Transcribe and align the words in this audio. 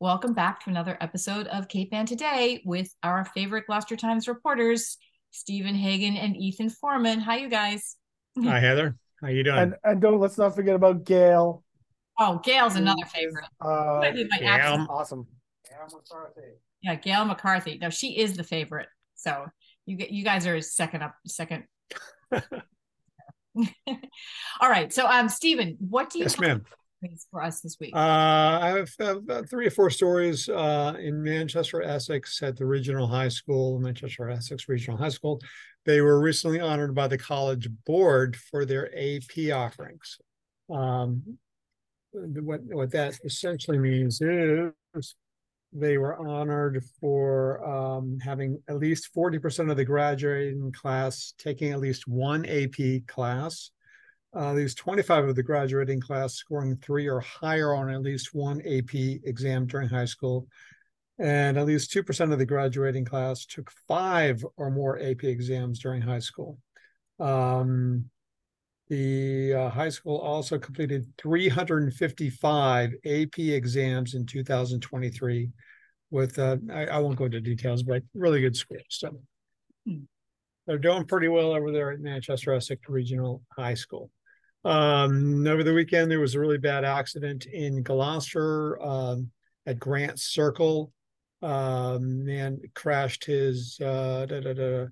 Welcome 0.00 0.32
back 0.32 0.62
to 0.62 0.70
another 0.70 0.96
episode 1.00 1.48
of 1.48 1.66
Cape 1.66 1.88
Ann 1.92 2.06
Today 2.06 2.62
with 2.64 2.94
our 3.02 3.24
favorite 3.24 3.66
Gloucester 3.66 3.96
Times 3.96 4.28
reporters, 4.28 4.96
Stephen 5.32 5.74
Hagan 5.74 6.16
and 6.16 6.36
Ethan 6.36 6.70
Foreman. 6.70 7.18
Hi, 7.18 7.38
you 7.38 7.48
guys. 7.48 7.96
Hi, 8.40 8.60
Heather. 8.60 8.96
How 9.20 9.26
you 9.26 9.42
doing? 9.42 9.58
And 9.58 9.74
and 9.82 10.00
don't 10.00 10.20
let's 10.20 10.38
not 10.38 10.54
forget 10.54 10.76
about 10.76 11.02
Gail. 11.02 11.64
Oh, 12.16 12.40
Gail's 12.44 12.76
another 12.76 13.04
favorite. 13.12 13.46
Uh, 13.60 13.98
I 13.98 14.12
did 14.12 14.28
my 14.30 14.38
Gail. 14.38 14.48
accent. 14.48 14.88
awesome. 14.88 15.26
Yeah, 16.80 16.94
Gail 16.94 17.24
McCarthy. 17.24 17.78
No, 17.78 17.90
she 17.90 18.18
is 18.18 18.36
the 18.36 18.44
favorite. 18.44 18.86
So 19.16 19.46
you 19.84 19.96
get 19.96 20.12
you 20.12 20.22
guys 20.22 20.46
are 20.46 20.60
second 20.60 21.02
up, 21.02 21.16
second. 21.26 21.64
All 24.60 24.70
right. 24.70 24.92
So, 24.92 25.08
um, 25.08 25.28
Stephen, 25.28 25.76
what 25.80 26.10
do 26.10 26.18
you 26.20 26.24
yes, 26.26 26.34
have 26.34 26.40
ma'am. 26.40 26.64
For 27.30 27.42
us 27.42 27.60
this 27.60 27.76
week? 27.80 27.94
Uh, 27.94 27.98
I 27.98 28.68
have 28.68 28.90
uh, 29.00 29.18
about 29.18 29.48
three 29.48 29.66
or 29.66 29.70
four 29.70 29.90
stories 29.90 30.48
uh, 30.48 30.94
in 30.98 31.22
Manchester, 31.22 31.82
Essex, 31.82 32.42
at 32.42 32.56
the 32.56 32.66
regional 32.66 33.06
high 33.06 33.28
school, 33.28 33.78
Manchester 33.78 34.30
Essex 34.30 34.68
Regional 34.68 34.98
High 34.98 35.08
School. 35.08 35.40
They 35.84 36.00
were 36.00 36.20
recently 36.20 36.60
honored 36.60 36.94
by 36.94 37.08
the 37.08 37.18
college 37.18 37.68
board 37.86 38.36
for 38.36 38.64
their 38.64 38.90
AP 38.96 39.52
offerings. 39.52 40.18
Um, 40.70 41.38
what 42.12 42.60
what 42.64 42.90
that 42.92 43.18
essentially 43.24 43.78
means 43.78 44.20
is 44.20 45.14
they 45.72 45.98
were 45.98 46.16
honored 46.16 46.82
for 47.00 47.64
um, 47.64 48.18
having 48.20 48.60
at 48.68 48.78
least 48.78 49.10
40% 49.14 49.70
of 49.70 49.76
the 49.76 49.84
graduating 49.84 50.72
class 50.72 51.34
taking 51.38 51.72
at 51.72 51.80
least 51.80 52.08
one 52.08 52.46
AP 52.46 53.06
class, 53.06 53.70
uh, 54.34 54.50
at 54.50 54.56
least 54.56 54.78
25 54.78 55.28
of 55.28 55.36
the 55.36 55.42
graduating 55.42 56.00
class 56.00 56.34
scoring 56.34 56.76
three 56.76 57.08
or 57.08 57.20
higher 57.20 57.74
on 57.74 57.90
at 57.90 58.02
least 58.02 58.34
one 58.34 58.60
AP 58.60 58.94
exam 59.24 59.66
during 59.66 59.88
high 59.88 60.04
school, 60.04 60.46
and 61.18 61.58
at 61.58 61.66
least 61.66 61.92
2% 61.92 62.32
of 62.32 62.38
the 62.38 62.46
graduating 62.46 63.04
class 63.04 63.46
took 63.46 63.70
five 63.88 64.44
or 64.56 64.70
more 64.70 64.98
AP 65.00 65.24
exams 65.24 65.78
during 65.78 66.02
high 66.02 66.18
school. 66.18 66.58
Um, 67.18 68.10
the 68.88 69.52
uh, 69.54 69.68
high 69.68 69.88
school 69.88 70.16
also 70.16 70.58
completed 70.58 71.06
355 71.18 72.94
AP 73.04 73.38
exams 73.38 74.14
in 74.14 74.24
2023 74.24 75.50
with, 76.10 76.38
uh, 76.38 76.56
I, 76.72 76.86
I 76.86 76.98
won't 76.98 77.16
go 77.16 77.26
into 77.26 77.40
details, 77.40 77.82
but 77.82 78.02
really 78.14 78.40
good 78.40 78.56
scores. 78.56 78.84
So 78.88 79.20
Hmm. 79.86 80.04
they're 80.66 80.78
doing 80.78 81.04
pretty 81.04 81.28
well 81.28 81.52
over 81.52 81.70
there 81.72 81.92
at 81.92 82.00
Manchester 82.00 82.54
Essex 82.54 82.80
Regional 82.88 83.42
High 83.56 83.74
School. 83.74 84.10
Um, 84.64 85.46
over 85.46 85.62
the 85.62 85.74
weekend, 85.74 86.10
there 86.10 86.20
was 86.20 86.34
a 86.34 86.40
really 86.40 86.58
bad 86.58 86.84
accident 86.84 87.46
in 87.46 87.82
Gloucester 87.82 88.80
um, 88.82 89.30
at 89.66 89.78
Grant 89.78 90.18
Circle. 90.18 90.92
Um, 91.40 92.24
man 92.24 92.60
crashed 92.74 93.24
his, 93.24 93.78
uh, 93.80 94.26
da, 94.26 94.40
da, 94.40 94.52
da, 94.52 94.86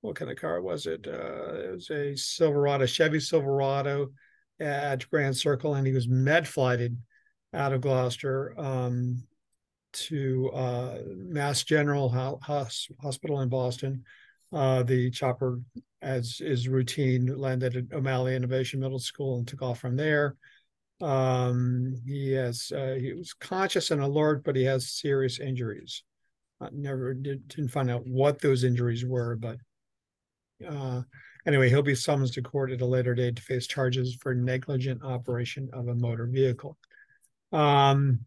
what 0.00 0.16
kind 0.16 0.30
of 0.30 0.38
car 0.38 0.62
was 0.62 0.86
it? 0.86 1.06
Uh, 1.06 1.54
it 1.54 1.72
was 1.72 1.90
a 1.90 2.16
Silverado, 2.16 2.86
Chevy 2.86 3.20
Silverado 3.20 4.10
at 4.60 5.08
Grant 5.10 5.36
Circle, 5.36 5.74
and 5.74 5.86
he 5.86 5.92
was 5.92 6.08
med 6.08 6.46
flighted 6.46 6.96
out 7.52 7.72
of 7.72 7.80
Gloucester 7.80 8.54
um, 8.58 9.22
to 9.92 10.50
uh, 10.54 10.98
Mass 11.16 11.64
General 11.64 12.08
Hospital 12.08 13.40
in 13.40 13.48
Boston. 13.48 14.04
Uh, 14.52 14.82
the 14.82 15.10
chopper, 15.10 15.60
as 16.02 16.40
is 16.40 16.68
routine, 16.68 17.26
landed 17.36 17.76
at 17.76 17.96
O'Malley 17.96 18.34
Innovation 18.34 18.80
Middle 18.80 18.98
School 18.98 19.38
and 19.38 19.46
took 19.46 19.62
off 19.62 19.80
from 19.80 19.96
there. 19.96 20.36
Um, 21.00 21.94
he 22.06 22.32
has 22.32 22.72
uh, 22.72 22.96
he 22.98 23.12
was 23.14 23.32
conscious 23.32 23.90
and 23.90 24.02
alert, 24.02 24.44
but 24.44 24.56
he 24.56 24.64
has 24.64 24.90
serious 24.90 25.40
injuries. 25.40 26.02
I 26.60 26.68
never 26.72 27.14
did, 27.14 27.48
didn't 27.48 27.70
find 27.70 27.90
out 27.90 28.06
what 28.06 28.40
those 28.40 28.64
injuries 28.64 29.04
were, 29.04 29.36
but 29.36 29.56
uh, 30.66 31.02
anyway, 31.46 31.70
he'll 31.70 31.82
be 31.82 31.94
summoned 31.94 32.32
to 32.34 32.42
court 32.42 32.70
at 32.70 32.82
a 32.82 32.86
later 32.86 33.14
date 33.14 33.36
to 33.36 33.42
face 33.42 33.66
charges 33.66 34.14
for 34.14 34.34
negligent 34.34 35.02
operation 35.02 35.70
of 35.72 35.88
a 35.88 35.94
motor 35.94 36.26
vehicle. 36.26 36.76
Um, 37.52 38.20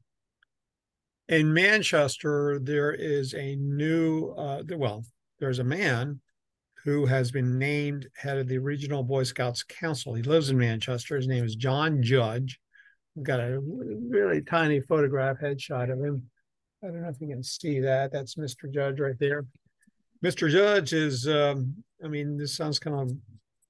in 1.29 1.53
Manchester, 1.53 2.59
there 2.59 2.91
is 2.91 3.33
a 3.33 3.55
new, 3.55 4.29
uh, 4.31 4.63
well, 4.75 5.05
there's 5.39 5.59
a 5.59 5.63
man 5.63 6.19
who 6.83 7.05
has 7.05 7.31
been 7.31 7.57
named 7.57 8.07
head 8.15 8.37
of 8.37 8.47
the 8.47 8.57
Regional 8.57 9.03
Boy 9.03 9.23
Scouts 9.23 9.63
Council. 9.63 10.13
He 10.13 10.23
lives 10.23 10.49
in 10.49 10.57
Manchester. 10.57 11.15
His 11.15 11.27
name 11.27 11.45
is 11.45 11.55
John 11.55 12.01
Judge. 12.01 12.59
We've 13.15 13.25
got 13.25 13.39
a 13.39 13.59
really 13.59 14.41
tiny 14.41 14.81
photograph 14.81 15.37
headshot 15.41 15.91
of 15.91 15.99
him. 15.99 16.29
I 16.83 16.87
don't 16.87 17.01
know 17.01 17.09
if 17.09 17.21
you 17.21 17.27
can 17.27 17.43
see 17.43 17.79
that. 17.79 18.11
That's 18.11 18.35
Mr. 18.35 18.71
Judge 18.71 18.99
right 18.99 19.17
there. 19.19 19.45
Mr. 20.23 20.49
Judge 20.49 20.93
is, 20.93 21.27
um, 21.27 21.73
I 22.03 22.07
mean, 22.07 22.37
this 22.37 22.55
sounds 22.55 22.79
kind 22.79 23.11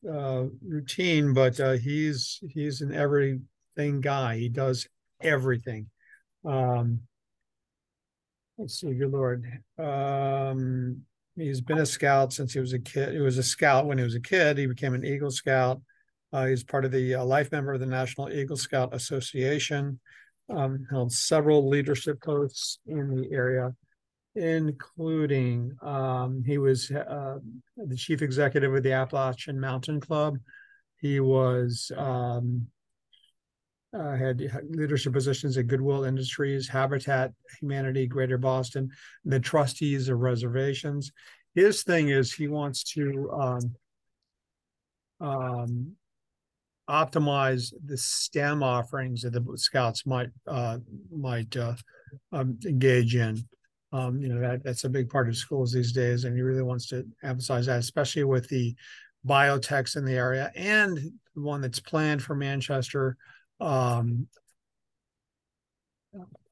of 0.06 0.16
uh, 0.16 0.50
routine, 0.68 1.34
but 1.34 1.60
uh, 1.60 1.74
he's 1.74 2.40
he's 2.50 2.82
an 2.82 2.94
everything 2.94 4.02
guy. 4.02 4.38
He 4.38 4.50
does 4.50 4.88
everything. 5.22 5.88
Um, 6.46 7.02
let's 8.58 8.80
see, 8.80 8.94
good 8.94 9.12
lord. 9.12 9.46
Um, 9.78 11.04
he's 11.36 11.62
been 11.62 11.80
a 11.80 11.86
scout 11.86 12.34
since 12.34 12.54
he 12.54 12.60
was 12.60 12.74
a 12.74 12.80
kid. 12.80 13.14
He 13.14 13.20
was 13.20 13.38
a 13.38 13.44
scout 13.44 13.86
when 13.86 13.98
he 13.98 14.04
was 14.04 14.16
a 14.16 14.22
kid. 14.22 14.58
He 14.58 14.66
became 14.66 14.94
an 14.94 15.06
Eagle 15.06 15.32
Scout. 15.32 15.82
Uh, 16.32 16.48
he's 16.48 16.64
part 16.64 16.86
of 16.86 16.92
the 16.92 17.16
uh, 17.16 17.24
life 17.24 17.52
member 17.52 17.74
of 17.74 17.80
the 17.80 17.86
National 17.86 18.32
Eagle 18.32 18.58
Scout 18.58 18.94
Association. 18.94 20.00
Um, 20.50 20.86
held 20.90 21.12
several 21.12 21.70
leadership 21.70 22.22
posts 22.22 22.80
in 22.86 23.16
the 23.16 23.32
area 23.32 23.74
including 24.36 25.76
um, 25.82 26.44
he 26.46 26.58
was 26.58 26.90
uh, 26.92 27.38
the 27.78 27.96
chief 27.96 28.22
executive 28.22 28.74
of 28.74 28.84
the 28.84 28.92
Appalachian 28.92 29.60
Mountain 29.60 30.00
Club. 30.00 30.38
He 30.98 31.20
was 31.20 31.92
um, 31.96 32.68
uh, 33.94 34.16
had 34.16 34.42
leadership 34.70 35.14
positions 35.14 35.58
at 35.58 35.68
Goodwill 35.68 36.04
Industries, 36.04 36.68
Habitat 36.68 37.32
Humanity, 37.60 38.08
Greater 38.08 38.38
Boston, 38.38 38.90
the 39.24 39.40
trustees 39.40 40.10
of 40.10 40.20
reservations. 40.20 41.12
His 41.56 41.84
thing 41.84 42.10
is 42.10 42.34
he 42.34 42.48
wants 42.48 42.84
to 42.96 43.32
um, 43.32 43.76
um, 45.20 45.96
optimize 46.90 47.74
the 47.86 47.98
STEM 47.98 48.64
offerings 48.64 49.22
that 49.22 49.32
the 49.32 49.46
Scouts 49.58 50.06
might 50.06 50.30
uh, 50.48 50.80
might 51.12 51.56
uh, 51.56 51.76
um, 52.32 52.58
engage 52.66 53.16
in. 53.16 53.38
Um, 53.92 54.20
you 54.20 54.28
know 54.28 54.40
that 54.40 54.64
that's 54.64 54.86
a 54.86 54.90
big 54.90 55.10
part 55.10 55.30
of 55.30 55.38
schools 55.38 55.72
these 55.72 55.92
days, 55.92 56.24
and 56.24 56.36
he 56.36 56.42
really 56.42 56.64
wants 56.64 56.88
to 56.88 57.06
emphasize 57.24 57.68
that, 57.68 57.80
especially 57.80 58.24
with 58.24 58.50
the 58.50 58.76
biotechs 59.26 59.96
in 59.96 60.04
the 60.04 60.14
area 60.14 60.52
and 60.56 60.98
the 60.98 61.42
one 61.42 61.62
that's 61.62 61.80
planned 61.80 62.22
for 62.22 62.36
Manchester. 62.36 63.16
Um, 63.64 64.28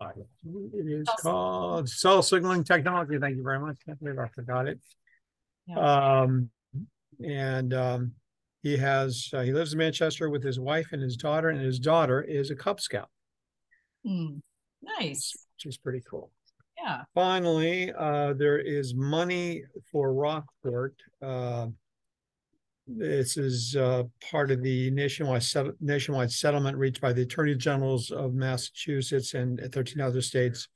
it 0.01 0.88
is 0.88 1.07
Cell 1.07 1.31
called 1.31 1.89
cell 1.89 2.23
signaling 2.23 2.63
technology. 2.63 3.17
Thank 3.19 3.35
you 3.38 3.44
very 3.44 3.59
much. 3.59 3.77
Can't 3.85 3.99
believe 3.99 4.17
I 4.19 4.27
forgot 4.29 4.67
it. 4.67 4.79
Yeah. 5.67 5.77
Um, 6.22 6.49
and 7.23 7.73
um, 7.73 8.11
he 8.63 8.77
has 8.77 9.29
uh, 9.33 9.41
he 9.41 9.53
lives 9.53 9.73
in 9.73 9.79
Manchester 9.79 10.29
with 10.29 10.44
his 10.44 10.59
wife 10.59 10.88
and 10.91 11.01
his 11.01 11.16
daughter, 11.17 11.49
and 11.49 11.61
his 11.61 11.79
daughter 11.79 12.22
is 12.22 12.49
a 12.49 12.55
Cub 12.55 12.79
Scout, 12.81 13.09
Hmm. 14.05 14.38
Nice. 14.81 15.33
which 15.55 15.66
is 15.67 15.78
pretty 15.78 16.01
cool. 16.09 16.31
Yeah. 16.83 17.03
Finally, 17.13 17.93
uh, 17.93 18.33
there 18.33 18.57
is 18.57 18.95
money 18.95 19.63
for 19.91 20.11
Rockport. 20.13 20.95
Uh, 21.22 21.67
this 22.88 23.38
is 23.38 23.75
uh, 23.75 24.03
part 24.30 24.52
of 24.52 24.62
the 24.62 24.92
nationwide 24.92 25.44
set- 25.44 25.80
nationwide 25.80 26.31
settlement 26.31 26.78
reached 26.78 27.02
by 27.02 27.14
the 27.14 27.22
Attorney 27.22 27.56
Generals 27.56 28.12
of 28.12 28.34
Massachusetts 28.34 29.34
and 29.34 29.59
13 29.72 30.02
other 30.02 30.22
states 30.22 30.68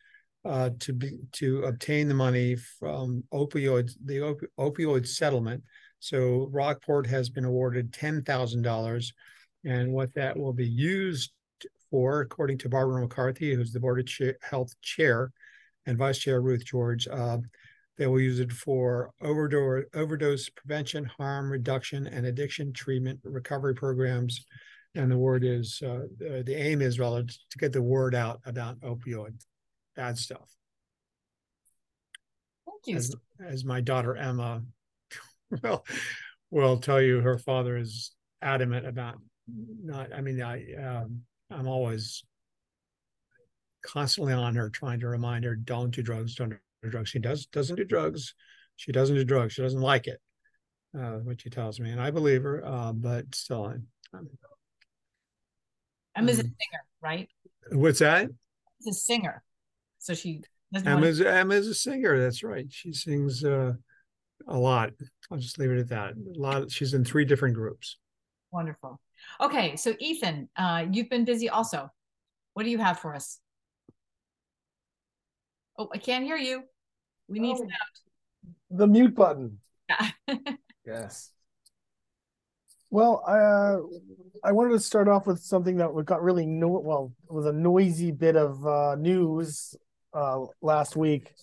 uh, 0.46 0.70
to 0.80 0.94
be 0.94 1.18
to 1.34 1.64
obtain 1.64 2.08
the 2.08 2.14
money 2.14 2.56
from 2.56 3.24
opioids, 3.34 3.94
the 4.06 4.22
op- 4.22 4.41
opioid 4.59 5.08
settlement. 5.08 5.64
So 6.00 6.50
Rockport 6.52 7.08
has 7.08 7.29
been 7.29 7.46
awarded 7.46 7.91
ten 7.91 8.22
thousand 8.22 8.62
dollars, 8.62 9.12
and 9.64 9.91
what 9.91 10.14
that 10.14 10.38
will 10.38 10.53
be 10.53 10.68
used 10.68 11.32
for, 11.90 12.22
according 12.22 12.59
to 12.59 12.70
Barbara 12.70 13.02
McCarthy, 13.02 13.56
who's 13.56 13.72
the 13.72 13.79
Board 13.79 14.00
of 14.00 14.06
Cha- 14.06 14.38
Health 14.41 14.72
Chair, 14.84 15.32
and 15.88 15.97
Vice 15.97 16.20
Chair 16.20 16.41
Ruth 16.41 16.64
George. 16.64 17.08
Uh, 17.08 17.40
they 17.97 18.08
will 18.08 18.20
use 18.20 18.40
it 18.40 18.52
for 18.52 19.12
overdose, 19.22 19.86
overdose 19.94 20.50
prevention, 20.50 21.06
harm 21.18 21.52
reduction, 21.52 22.08
and 22.08 22.26
addiction 22.26 22.74
treatment 22.74 23.20
recovery 23.24 23.74
programs. 23.74 24.46
And 24.96 25.12
the 25.12 25.18
word 25.18 25.44
is 25.44 25.82
uh, 25.86 26.08
the 26.20 26.56
aim 26.56 26.82
is 26.82 27.00
rather 27.00 27.24
to 27.24 27.58
get 27.58 27.74
the 27.74 27.82
word 27.82 28.16
out 28.16 28.40
about 28.46 28.80
opioid 28.80 29.34
bad 29.96 30.18
stuff. 30.18 30.50
Thank 32.66 32.88
you. 32.88 32.97
As, 32.97 33.16
as 33.46 33.66
my 33.66 33.82
daughter 33.82 34.16
Emma 34.16 34.62
will 35.64 35.86
will 36.52 36.78
tell 36.78 37.02
you, 37.02 37.22
her 37.22 37.38
father 37.38 37.78
is 37.78 38.12
adamant 38.41 38.86
about 38.86 39.16
not. 39.48 40.14
I 40.14 40.22
mean, 40.22 40.41
I 40.41 40.64
um, 40.76 41.22
I'm 41.50 41.68
always 41.68 42.24
constantly 43.84 44.34
on 44.34 44.56
her, 44.56 44.70
trying 44.70 45.00
to 45.00 45.08
remind 45.08 45.46
her, 45.46 45.56
don't 45.56 45.91
do 45.91 46.02
drugs, 46.02 46.36
don't 46.36 46.50
do 46.50 46.58
drugs. 46.90 47.09
She 47.09 47.20
does 47.20 47.46
doesn't 47.47 47.76
do 47.76 47.84
drugs. 47.85 48.34
She 48.76 48.91
doesn't 48.91 49.16
do 49.16 49.23
drugs. 49.23 49.53
She 49.53 49.61
doesn't 49.61 49.82
like 49.82 50.08
it. 50.08 50.20
Uh, 50.97 51.17
what 51.23 51.41
she 51.41 51.49
tells 51.49 51.79
me, 51.79 51.91
and 51.91 52.02
I 52.02 52.09
believe 52.11 52.43
her. 52.43 52.66
Uh, 52.66 52.93
but 52.93 53.34
still, 53.35 53.66
I'm, 53.66 53.87
I'm 54.14 54.29
Emma's 56.16 56.40
a 56.40 56.43
Mm. 56.43 56.46
singer, 56.46 56.84
right? 57.02 57.29
what's 57.72 57.99
that? 57.99 58.29
She's 58.84 58.96
a 58.96 58.99
singer, 58.99 59.43
so 59.99 60.14
she 60.14 60.41
doesn't 60.72 60.87
Emma's 60.87 61.20
Emma's 61.20 61.67
a 61.67 61.73
singer. 61.76 62.20
That's 62.20 62.43
right. 62.43 62.67
She 62.70 62.93
sings 62.93 63.43
uh, 63.43 63.73
a 64.47 64.58
lot. 64.58 64.91
I'll 65.31 65.38
just 65.38 65.59
leave 65.59 65.72
it 65.72 65.79
at 65.79 65.90
that. 65.90 66.14
A 66.14 66.40
lot. 66.40 66.72
She's 66.72 66.93
in 66.93 67.03
three 67.03 67.26
different 67.26 67.55
groups. 67.55 67.97
Wonderful. 68.52 69.02
Okay, 69.41 69.76
so 69.76 69.93
Ethan, 69.99 70.47
uh, 70.55 70.85
you've 70.91 71.09
been 71.09 71.26
busy 71.26 71.49
also. 71.49 71.90
What 72.53 72.64
do 72.64 72.70
you 72.70 72.78
have 72.78 72.99
for 72.99 73.14
us? 73.16 73.40
Oh, 75.78 75.90
I 75.93 75.97
can't 75.97 76.23
hear 76.23 76.38
you. 76.38 76.64
We 77.28 77.40
need 77.40 77.58
Oh. 77.60 77.68
The 78.72 78.88
mute 78.88 79.16
button. 79.16 79.60
sound. 79.90 80.14
Yes. 80.86 81.32
Well, 82.92 83.24
I 83.28 83.40
uh, 83.40 83.80
I 84.44 84.52
wanted 84.52 84.74
to 84.74 84.80
start 84.80 85.08
off 85.08 85.26
with 85.26 85.40
something 85.40 85.78
that 85.78 85.92
we 85.92 86.04
got 86.04 86.22
really 86.22 86.46
no 86.46 86.68
well 86.68 87.12
it 87.28 87.34
was 87.34 87.48
a 87.48 87.52
noisy 87.52 88.12
bit 88.12 88.36
of 88.36 88.66
uh, 88.66 88.96
news 88.96 89.76
uh, 90.14 90.42
last 90.62 90.96
week, 90.96 91.34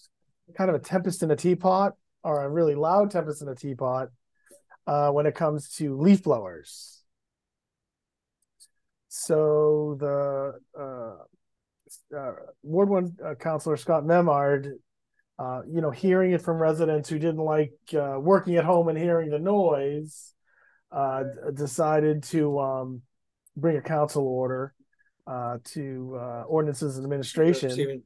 kind 0.57 0.71
of 0.71 0.77
a 0.77 0.79
tempest 0.79 1.25
in 1.25 1.31
a 1.33 1.37
teapot, 1.37 1.95
or 2.23 2.45
a 2.45 2.49
really 2.49 2.77
loud 2.77 3.11
tempest 3.11 3.43
in 3.43 3.49
a 3.49 3.55
teapot, 3.57 4.11
uh, 4.87 5.11
when 5.11 5.27
it 5.27 5.35
comes 5.35 5.69
to 5.71 5.97
leaf 5.99 6.23
blowers. 6.23 7.03
So 9.09 9.97
the 9.99 10.53
uh, 10.79 12.17
uh, 12.17 12.33
Ward 12.63 12.89
One 12.89 13.17
uh, 13.25 13.35
Councilor 13.35 13.77
Scott 13.77 14.07
Memhard 14.07 14.79
uh, 15.43 15.63
you 15.69 15.81
know, 15.81 15.91
hearing 15.91 16.31
it 16.33 16.41
from 16.41 16.59
residents 16.59 17.09
who 17.09 17.19
didn't 17.19 17.45
like 17.57 17.73
uh, 17.95 18.17
working 18.21 18.55
at 18.57 18.65
home 18.65 18.87
and 18.89 18.97
hearing 18.97 19.29
the 19.29 19.39
noise, 19.41 20.35
uh, 20.93 21.25
decided 21.53 22.23
to 22.23 22.61
um, 22.61 23.03
bring 23.57 23.77
a 23.77 23.83
council 23.83 24.25
order 24.27 24.73
uh, 25.27 25.59
to 25.65 26.17
uh, 26.21 26.43
ordinances 26.47 26.97
and 26.97 27.05
administration 27.05 28.03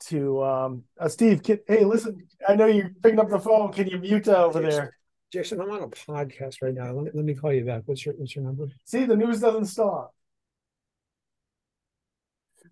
to 0.00 0.42
um, 0.42 0.82
uh, 0.98 1.08
Steve. 1.08 1.42
Can, 1.42 1.60
hey, 1.68 1.84
listen, 1.84 2.26
I 2.48 2.56
know 2.56 2.66
you're 2.66 2.90
picking 3.00 3.20
up 3.20 3.30
the 3.30 3.38
phone. 3.38 3.72
Can 3.72 3.86
you 3.86 3.98
mute 3.98 4.26
over 4.26 4.60
there? 4.60 4.96
Jason, 5.32 5.60
I'm 5.60 5.70
on 5.70 5.82
a 5.82 5.88
podcast 5.88 6.62
right 6.62 6.74
now. 6.74 6.92
Let 6.92 7.04
me, 7.04 7.10
let 7.14 7.24
me 7.24 7.34
call 7.34 7.52
you 7.52 7.64
back. 7.64 7.82
What's 7.86 8.04
your 8.04 8.14
what's 8.16 8.34
your 8.34 8.44
number? 8.44 8.66
See, 8.84 9.04
the 9.04 9.16
news 9.16 9.40
doesn't 9.40 9.66
stop. 9.66 10.14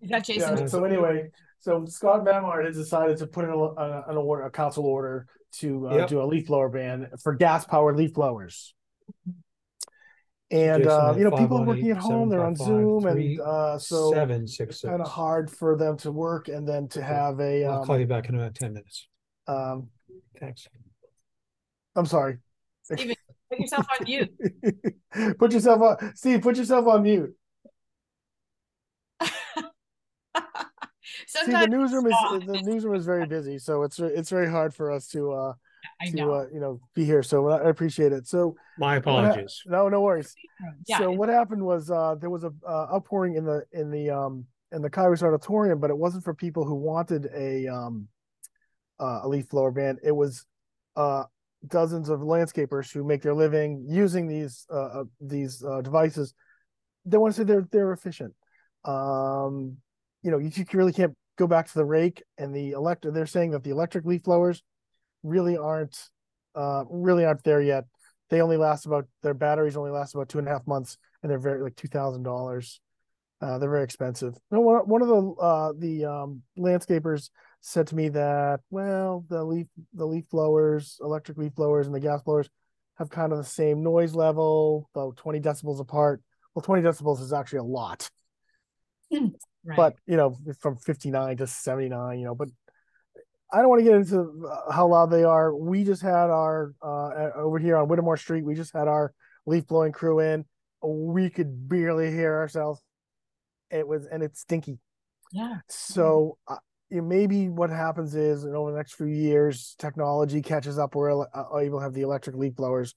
Is 0.01 0.09
that 0.09 0.25
Jason? 0.25 0.57
Yeah, 0.57 0.65
so 0.65 0.83
anyway, 0.83 1.31
so 1.61 1.85
Scott 1.85 2.23
Memhard 2.25 2.65
has 2.65 2.75
decided 2.75 3.17
to 3.17 3.27
put 3.27 3.45
in 3.45 3.51
a, 3.51 3.57
a, 3.57 4.05
an 4.09 4.17
order, 4.17 4.43
a 4.43 4.51
council 4.51 4.85
order 4.85 5.27
to 5.59 5.87
uh, 5.87 5.97
Yep. 5.97 6.07
do 6.09 6.21
a 6.21 6.25
leaf 6.25 6.47
blower 6.47 6.69
ban 6.69 7.09
for 7.21 7.33
gas 7.35 7.65
powered 7.65 7.95
leaf 7.95 8.13
blowers. 8.13 8.73
And 10.49 10.85
uh, 10.85 11.15
you 11.17 11.23
know, 11.23 11.31
people 11.31 11.59
are 11.59 11.65
working 11.65 11.91
at 11.91 11.97
home; 11.97 12.27
they're 12.27 12.43
on 12.43 12.55
Zoom, 12.57 13.05
and 13.05 13.39
uh, 13.39 13.77
so 13.77 14.11
Seven 14.11 14.45
six 14.47 14.75
it's 14.75 14.81
kind 14.81 15.01
of 15.01 15.07
hard 15.07 15.49
for 15.49 15.77
them 15.77 15.95
to 15.99 16.11
work 16.11 16.49
and 16.49 16.67
then 16.67 16.89
to 16.89 17.01
have 17.01 17.39
a. 17.39 17.63
I'll 17.63 17.79
Um, 17.81 17.87
call 17.87 17.97
you 17.99 18.05
back 18.05 18.27
in 18.27 18.35
about 18.35 18.55
ten 18.55 18.73
minutes. 18.73 19.07
um, 19.47 19.87
Thanks. 20.39 20.67
I'm 21.95 22.05
sorry. 22.05 22.39
Steven, 22.83 23.15
put 23.49 23.59
yourself 23.59 23.85
on 23.97 24.05
mute. 24.05 24.33
put 25.39 25.53
yourself 25.53 25.81
on, 25.81 26.15
Steve. 26.15 26.41
Put 26.41 26.57
yourself 26.57 26.85
on 26.87 27.03
mute. 27.03 27.33
See, 31.31 31.51
the 31.51 31.67
newsroom 31.67 32.07
is 32.07 32.17
the 32.45 32.61
newsroom 32.63 32.95
is 32.95 33.05
very 33.05 33.25
busy, 33.25 33.57
so 33.57 33.83
it's 33.83 33.99
it's 33.99 34.29
very 34.29 34.49
hard 34.49 34.73
for 34.73 34.91
us 34.91 35.07
to 35.09 35.31
uh 35.31 35.53
I 36.01 36.09
to 36.09 36.17
know. 36.17 36.33
uh, 36.33 36.45
you 36.53 36.59
know 36.59 36.79
be 36.93 37.05
here. 37.05 37.23
So 37.23 37.47
I 37.47 37.69
appreciate 37.69 38.11
it. 38.11 38.27
So 38.27 38.57
My 38.77 38.95
what 38.95 39.23
hap- 39.23 39.33
apologies. 39.33 39.61
no, 39.65 39.87
no 39.89 40.01
worries. 40.01 40.35
yeah, 40.87 40.97
So 40.97 41.11
what 41.11 41.29
happened 41.29 41.63
was 41.63 41.89
uh 41.89 42.15
there 42.19 42.29
was 42.29 42.43
a 42.43 42.51
uh, 42.67 42.87
outpouring 42.93 43.35
in 43.35 43.45
the 43.45 43.63
in 43.71 43.91
the 43.91 44.09
um 44.09 44.45
in 44.71 44.81
the 44.81 44.89
Kyrouz 44.89 45.23
auditorium, 45.23 45.79
but 45.79 45.89
it 45.89 45.97
wasn't 45.97 46.23
for 46.23 46.33
people 46.33 46.65
who 46.65 46.75
wanted 46.75 47.29
a 47.33 47.67
um 47.67 48.07
uh, 48.99 49.21
a 49.23 49.27
leaf 49.27 49.47
blower 49.49 49.71
ban. 49.71 49.97
It 50.03 50.11
was 50.15 50.45
uh 50.95 51.23
dozens 51.67 52.09
of 52.09 52.19
landscapers 52.21 52.91
who 52.91 53.03
make 53.03 53.21
their 53.21 53.35
living 53.35 53.85
using 53.87 54.27
these 54.27 54.65
uh, 54.69 55.01
uh 55.01 55.03
these 55.21 55.63
uh, 55.63 55.81
devices. 55.81 56.33
They 57.05 57.17
want 57.17 57.33
to 57.33 57.41
say 57.41 57.45
they're 57.45 57.67
they're 57.71 57.93
efficient. 57.93 58.33
Um, 58.83 59.77
you 60.23 60.29
know, 60.31 60.37
you, 60.37 60.51
you 60.55 60.65
really 60.73 60.93
can't 60.93 61.15
go 61.41 61.47
back 61.47 61.67
to 61.67 61.73
the 61.73 61.85
rake 61.85 62.21
and 62.37 62.55
the 62.55 62.71
electric. 62.71 63.13
They're 63.13 63.25
saying 63.25 63.51
that 63.51 63.63
the 63.63 63.71
electric 63.71 64.05
leaf 64.05 64.23
blowers 64.23 64.61
really 65.23 65.57
aren't 65.57 65.97
uh 66.55 66.83
really 66.89 67.25
aren't 67.25 67.43
there 67.43 67.61
yet. 67.61 67.85
They 68.29 68.41
only 68.41 68.57
last 68.57 68.85
about 68.85 69.07
their 69.23 69.33
batteries 69.33 69.75
only 69.75 69.91
last 69.91 70.13
about 70.13 70.29
two 70.29 70.39
and 70.39 70.47
a 70.47 70.51
half 70.51 70.67
months, 70.67 70.97
and 71.21 71.29
they're 71.29 71.39
very 71.39 71.61
like 71.61 71.75
two 71.75 71.87
thousand 71.87 72.23
dollars. 72.23 72.79
Uh, 73.41 73.57
they're 73.57 73.71
very 73.71 73.83
expensive. 73.83 74.35
One 74.49 74.87
one 74.87 75.01
of 75.01 75.07
the 75.07 75.31
uh 75.41 75.73
the 75.77 76.05
um 76.05 76.43
landscapers 76.57 77.31
said 77.61 77.87
to 77.87 77.95
me 77.95 78.09
that 78.09 78.59
well 78.69 79.25
the 79.27 79.43
leaf 79.43 79.67
the 79.93 80.05
leaf 80.05 80.29
blowers, 80.29 80.99
electric 81.01 81.37
leaf 81.37 81.55
blowers, 81.55 81.87
and 81.87 81.95
the 81.95 81.99
gas 81.99 82.21
blowers 82.21 82.49
have 82.95 83.09
kind 83.09 83.31
of 83.31 83.39
the 83.39 83.43
same 83.43 83.81
noise 83.81 84.13
level, 84.13 84.89
about 84.93 85.17
twenty 85.17 85.39
decibels 85.39 85.79
apart. 85.79 86.21
Well, 86.53 86.61
twenty 86.61 86.83
decibels 86.83 87.19
is 87.19 87.33
actually 87.33 87.59
a 87.59 87.63
lot 87.63 88.11
right. 89.65 89.77
but 89.77 89.95
you 90.05 90.17
know 90.17 90.37
from 90.59 90.77
59 90.77 91.37
to 91.37 91.47
79 91.47 92.19
you 92.19 92.25
know 92.25 92.35
but 92.35 92.49
i 93.51 93.57
don't 93.57 93.69
want 93.69 93.79
to 93.79 93.83
get 93.83 93.95
into 93.95 94.47
uh, 94.49 94.71
how 94.71 94.87
loud 94.87 95.07
they 95.07 95.23
are. 95.23 95.55
We 95.55 95.83
just 95.83 96.01
had 96.01 96.29
our 96.29 96.73
uh 96.81 97.29
over 97.35 97.59
here 97.59 97.77
on 97.77 97.87
whittemore 97.87 98.17
street 98.17 98.45
we 98.45 98.55
just 98.55 98.73
had 98.73 98.87
our 98.87 99.13
leaf 99.45 99.67
blowing 99.67 99.91
crew 99.91 100.19
in. 100.19 100.45
We 100.83 101.29
could 101.29 101.69
barely 101.69 102.11
hear 102.11 102.37
ourselves. 102.37 102.81
It 103.69 103.87
was 103.87 104.05
and 104.05 104.23
it's 104.23 104.41
stinky. 104.41 104.79
Yeah, 105.31 105.59
so 105.69 106.37
uh, 106.47 106.57
you 106.89 106.97
know, 106.97 107.07
maybe 107.07 107.47
what 107.47 107.69
happens 107.69 108.15
is 108.15 108.43
you 108.43 108.51
know, 108.51 108.63
over 108.63 108.71
the 108.71 108.77
next 108.77 108.95
few 108.95 109.07
years 109.07 109.75
technology 109.79 110.41
catches 110.41 110.77
up. 110.77 110.95
We're 110.95 111.21
uh, 111.21 111.57
able 111.57 111.79
to 111.79 111.83
have 111.83 111.93
the 111.93 112.01
electric 112.01 112.35
leaf 112.35 112.55
blowers. 112.55 112.95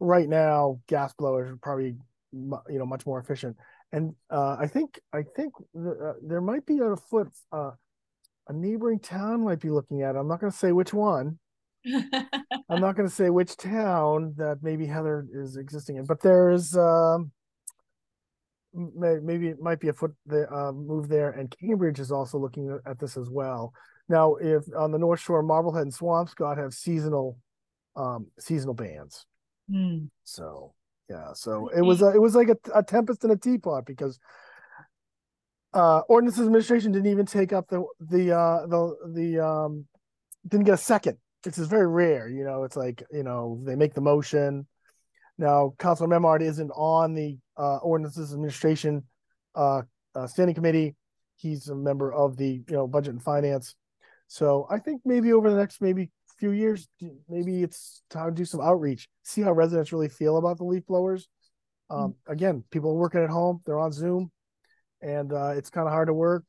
Right 0.00 0.28
now 0.28 0.80
gas 0.88 1.14
blowers 1.14 1.50
are 1.50 1.56
probably 1.56 1.96
you 2.32 2.78
know 2.78 2.86
much 2.86 3.06
more 3.06 3.20
efficient 3.20 3.56
and 3.92 4.14
uh, 4.30 4.56
I 4.58 4.66
think 4.66 5.00
I 5.12 5.22
think 5.36 5.54
th- 5.74 5.96
uh, 6.02 6.12
there 6.22 6.40
might 6.40 6.66
be 6.66 6.78
a 6.78 6.96
foot 6.96 7.28
uh, 7.52 7.70
a 8.48 8.52
neighboring 8.52 9.00
town 9.00 9.44
might 9.44 9.60
be 9.60 9.70
looking 9.70 10.02
at. 10.02 10.14
it. 10.14 10.18
I'm 10.18 10.28
not 10.28 10.40
going 10.40 10.52
to 10.52 10.58
say 10.58 10.72
which 10.72 10.92
one. 10.92 11.38
I'm 11.86 12.80
not 12.80 12.96
going 12.96 13.08
to 13.08 13.14
say 13.14 13.30
which 13.30 13.56
town 13.56 14.34
that 14.36 14.58
maybe 14.62 14.86
Heather 14.86 15.26
is 15.32 15.56
existing 15.56 15.96
in, 15.96 16.04
but 16.04 16.20
there's 16.20 16.76
um, 16.76 17.30
may- 18.72 19.20
maybe 19.22 19.48
it 19.48 19.60
might 19.60 19.80
be 19.80 19.88
a 19.88 19.92
foot 19.92 20.14
the 20.26 20.52
uh, 20.52 20.72
move 20.72 21.08
there, 21.08 21.30
and 21.30 21.54
Cambridge 21.60 22.00
is 22.00 22.10
also 22.10 22.38
looking 22.38 22.76
at 22.86 22.98
this 22.98 23.16
as 23.16 23.30
well. 23.30 23.72
Now, 24.08 24.34
if 24.36 24.64
on 24.76 24.92
the 24.92 24.98
North 24.98 25.20
Shore, 25.20 25.42
Marblehead 25.42 25.82
and 25.82 25.92
Swampscott 25.92 26.58
have 26.58 26.74
seasonal 26.74 27.38
um, 27.96 28.26
seasonal 28.38 28.74
bans. 28.74 29.24
Hmm. 29.70 30.06
So 30.24 30.74
yeah, 31.08 31.32
so 31.34 31.68
it 31.68 31.82
was 31.82 32.02
a, 32.02 32.08
it 32.08 32.20
was 32.20 32.34
like 32.34 32.48
a, 32.48 32.56
a 32.74 32.82
tempest 32.82 33.24
in 33.24 33.30
a 33.30 33.36
teapot 33.36 33.86
because 33.86 34.18
uh 35.74 36.00
ordinance 36.08 36.38
administration 36.38 36.92
didn't 36.92 37.10
even 37.10 37.26
take 37.26 37.52
up 37.52 37.68
the 37.68 37.84
the 38.00 38.32
uh 38.32 38.66
the 38.66 38.96
the 39.14 39.44
um 39.44 39.84
didn't 40.48 40.66
get 40.66 40.74
a 40.74 40.78
second. 40.78 41.18
This 41.42 41.58
is 41.58 41.68
very 41.68 41.86
rare, 41.86 42.28
you 42.28 42.44
know. 42.44 42.64
It's 42.64 42.76
like 42.76 43.02
you 43.12 43.22
know 43.22 43.60
they 43.64 43.76
make 43.76 43.94
the 43.94 44.00
motion. 44.00 44.66
Now, 45.38 45.74
Councilor 45.78 46.08
Memhard 46.08 46.42
isn't 46.42 46.70
on 46.70 47.14
the 47.14 47.38
uh, 47.58 47.76
ordinances 47.78 48.32
administration 48.32 49.04
uh, 49.54 49.82
uh, 50.14 50.26
standing 50.26 50.54
committee. 50.54 50.96
He's 51.36 51.68
a 51.68 51.74
member 51.74 52.12
of 52.12 52.36
the 52.36 52.62
you 52.66 52.74
know 52.74 52.86
budget 52.86 53.12
and 53.12 53.22
finance. 53.22 53.74
So 54.28 54.66
I 54.70 54.78
think 54.78 55.02
maybe 55.04 55.32
over 55.32 55.50
the 55.50 55.56
next 55.56 55.80
maybe 55.80 56.10
few 56.38 56.50
years, 56.50 56.88
maybe 57.28 57.62
it's 57.62 58.02
time 58.10 58.28
to 58.28 58.34
do 58.34 58.44
some 58.44 58.60
outreach, 58.60 59.08
see 59.22 59.42
how 59.42 59.52
residents 59.52 59.92
really 59.92 60.08
feel 60.08 60.36
about 60.36 60.58
the 60.58 60.64
leaf 60.64 60.86
blowers. 60.86 61.28
Um, 61.88 62.14
Again, 62.26 62.64
people 62.70 62.90
are 62.90 62.94
working 62.94 63.22
at 63.22 63.30
home; 63.30 63.60
they're 63.64 63.78
on 63.78 63.92
Zoom, 63.92 64.30
and 65.00 65.32
uh, 65.32 65.52
it's 65.56 65.70
kind 65.70 65.86
of 65.86 65.92
hard 65.92 66.08
to 66.08 66.14
work, 66.14 66.44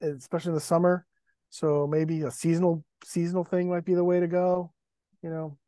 especially 0.00 0.50
in 0.50 0.54
the 0.54 0.60
summer. 0.60 1.06
So 1.50 1.86
maybe 1.86 2.22
a 2.22 2.30
seasonal 2.30 2.84
seasonal 3.04 3.44
thing 3.44 3.68
might 3.68 3.84
be 3.84 3.94
the 3.94 4.04
way 4.04 4.20
to 4.20 4.26
go. 4.26 4.72
You 5.22 5.30
know, 5.30 5.58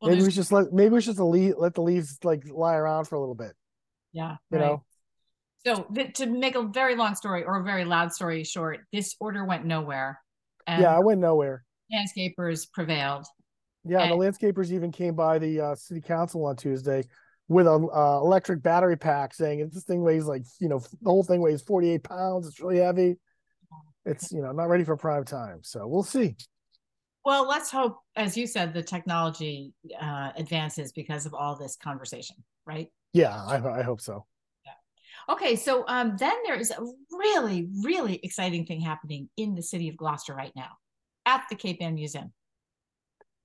Well, 0.00 0.10
maybe 0.10 0.22
we 0.22 0.30
should 0.30 0.36
just 0.36 0.52
let 0.52 0.72
maybe 0.72 0.94
we 0.94 1.00
should 1.00 1.14
just 1.16 1.20
leave, 1.20 1.54
let 1.58 1.74
the 1.74 1.82
leaves 1.82 2.18
like 2.24 2.42
lie 2.50 2.74
around 2.74 3.04
for 3.04 3.14
a 3.14 3.20
little 3.20 3.34
bit. 3.36 3.52
yeah, 4.12 4.36
You 4.50 4.58
right. 4.58 4.66
know, 4.66 4.84
So 5.64 5.86
th- 5.94 6.14
to 6.14 6.26
make 6.26 6.56
a 6.56 6.62
very 6.62 6.96
long 6.96 7.14
story 7.14 7.44
or 7.44 7.60
a 7.60 7.62
very 7.64 7.84
loud 7.84 8.12
story 8.12 8.42
short, 8.44 8.80
this 8.92 9.14
order 9.20 9.44
went 9.44 9.64
nowhere. 9.64 10.20
And 10.66 10.82
yeah, 10.82 10.96
I 10.96 10.98
went 11.00 11.20
nowhere. 11.20 11.62
Landscapers 11.92 12.70
prevailed. 12.72 13.26
Yeah, 13.84 14.08
the 14.08 14.14
landscapers 14.14 14.72
even 14.72 14.90
came 14.90 15.14
by 15.14 15.38
the 15.38 15.60
uh, 15.60 15.74
city 15.74 16.00
council 16.00 16.46
on 16.46 16.56
Tuesday 16.56 17.04
with 17.48 17.66
an 17.66 17.88
uh, 17.94 18.16
electric 18.16 18.62
battery 18.62 18.96
pack, 18.96 19.34
saying 19.34 19.68
this 19.72 19.84
thing 19.84 20.02
weighs 20.02 20.24
like 20.24 20.44
you 20.58 20.68
know 20.68 20.78
the 20.78 21.10
whole 21.10 21.22
thing 21.22 21.40
weighs 21.40 21.60
forty 21.60 21.90
eight 21.90 22.02
pounds. 22.02 22.46
It's 22.46 22.60
really 22.60 22.78
heavy. 22.78 23.16
it's 24.06 24.32
you 24.32 24.40
know 24.40 24.52
not 24.52 24.68
ready 24.68 24.84
for 24.84 24.96
prime 24.96 25.24
time. 25.24 25.60
So 25.62 25.86
we'll 25.86 26.02
see. 26.02 26.36
Well, 27.26 27.48
let's 27.48 27.70
hope, 27.70 28.00
as 28.16 28.36
you 28.36 28.46
said, 28.46 28.74
the 28.74 28.82
technology 28.82 29.72
uh, 29.98 30.32
advances 30.36 30.92
because 30.92 31.24
of 31.24 31.32
all 31.32 31.56
this 31.56 31.74
conversation, 31.74 32.36
right? 32.66 32.88
Yeah, 33.14 33.34
I, 33.34 33.80
I 33.80 33.82
hope 33.82 34.02
so. 34.02 34.26
Yeah. 34.66 35.32
Okay, 35.34 35.56
so 35.56 35.86
um, 35.88 36.16
then 36.18 36.34
there 36.44 36.56
is 36.56 36.70
a 36.70 36.84
really, 37.10 37.70
really 37.82 38.20
exciting 38.22 38.66
thing 38.66 38.82
happening 38.82 39.30
in 39.38 39.54
the 39.54 39.62
city 39.62 39.88
of 39.88 39.96
Gloucester 39.96 40.34
right 40.34 40.52
now 40.54 40.72
at 41.26 41.44
the 41.48 41.56
Cape 41.56 41.78
Ann 41.80 41.94
Museum. 41.94 42.32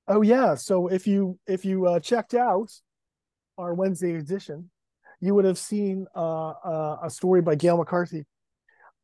Oh 0.07 0.21
yeah, 0.21 0.55
so 0.55 0.87
if 0.87 1.05
you 1.05 1.37
if 1.47 1.63
you 1.63 1.85
uh, 1.85 1.99
checked 1.99 2.33
out 2.33 2.71
our 3.57 3.73
Wednesday 3.73 4.15
edition, 4.15 4.69
you 5.21 5.35
would 5.35 5.45
have 5.45 5.57
seen 5.57 6.07
uh, 6.15 6.49
uh, 6.49 6.97
a 7.03 7.09
story 7.09 7.41
by 7.41 7.55
Gail 7.55 7.77
McCarthy 7.77 8.25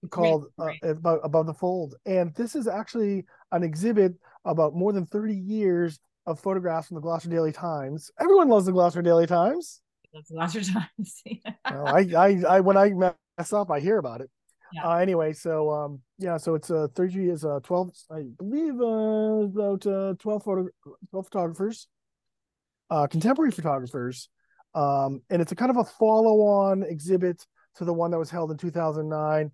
called 0.10 0.48
uh, 0.60 0.72
about 0.84 1.20
above 1.24 1.46
the 1.46 1.54
fold, 1.54 1.96
and 2.06 2.34
this 2.36 2.56
is 2.56 2.68
actually 2.68 3.26
an 3.52 3.64
exhibit 3.64 4.14
about 4.46 4.76
more 4.76 4.94
than 4.94 5.06
thirty 5.06 5.36
years 5.36 6.00
of 6.26 6.40
photographs 6.40 6.88
from 6.88 6.96
the 6.96 7.02
Gloucester 7.02 7.30
Daily 7.30 7.52
Times. 7.52 8.10
Everyone 8.20 8.50
loves 8.50 8.66
the 8.66 8.72
Gloucester 8.72 9.02
Daily 9.02 9.28
Times. 9.28 9.82
Loves 10.14 10.28
the 10.28 10.36
Gloucester 10.36 10.62
Times. 10.74 11.24
well, 11.70 11.88
I, 11.88 12.00
I, 12.18 12.44
I, 12.56 12.60
when 12.62 12.78
I 12.78 12.90
mess 12.90 13.54
up, 13.54 13.70
I 13.70 13.80
hear 13.80 13.98
about 13.98 14.22
it. 14.22 14.30
Yeah. 14.76 14.90
Uh, 14.90 14.98
anyway, 14.98 15.32
so 15.32 15.72
um, 15.72 16.02
yeah, 16.18 16.38
so 16.38 16.56
it's 16.56 16.70
uh, 16.70 16.88
30 16.96 17.14
years, 17.14 17.46
uh, 17.46 17.60
12, 17.64 17.92
I 18.12 18.24
believe, 18.38 18.80
uh, 18.82 19.46
about 19.46 19.88
uh, 19.88 20.14
12 20.20 20.44
photo, 20.44 20.68
12 21.12 21.26
photographers, 21.28 21.88
uh, 22.90 23.08
contemporary 23.08 23.52
photographers, 23.52 24.30
um, 24.74 25.22
and 25.30 25.42
it's 25.42 25.54
a 25.54 25.56
kind 25.56 25.72
of 25.72 25.78
a 25.78 25.86
follow-on 25.86 26.84
exhibit 26.84 27.46
to 27.78 27.86
the 27.86 27.94
one 27.94 28.12
that 28.12 28.20
was 28.20 28.30
held 28.30 28.52
in 28.52 28.58
2009 28.58 29.52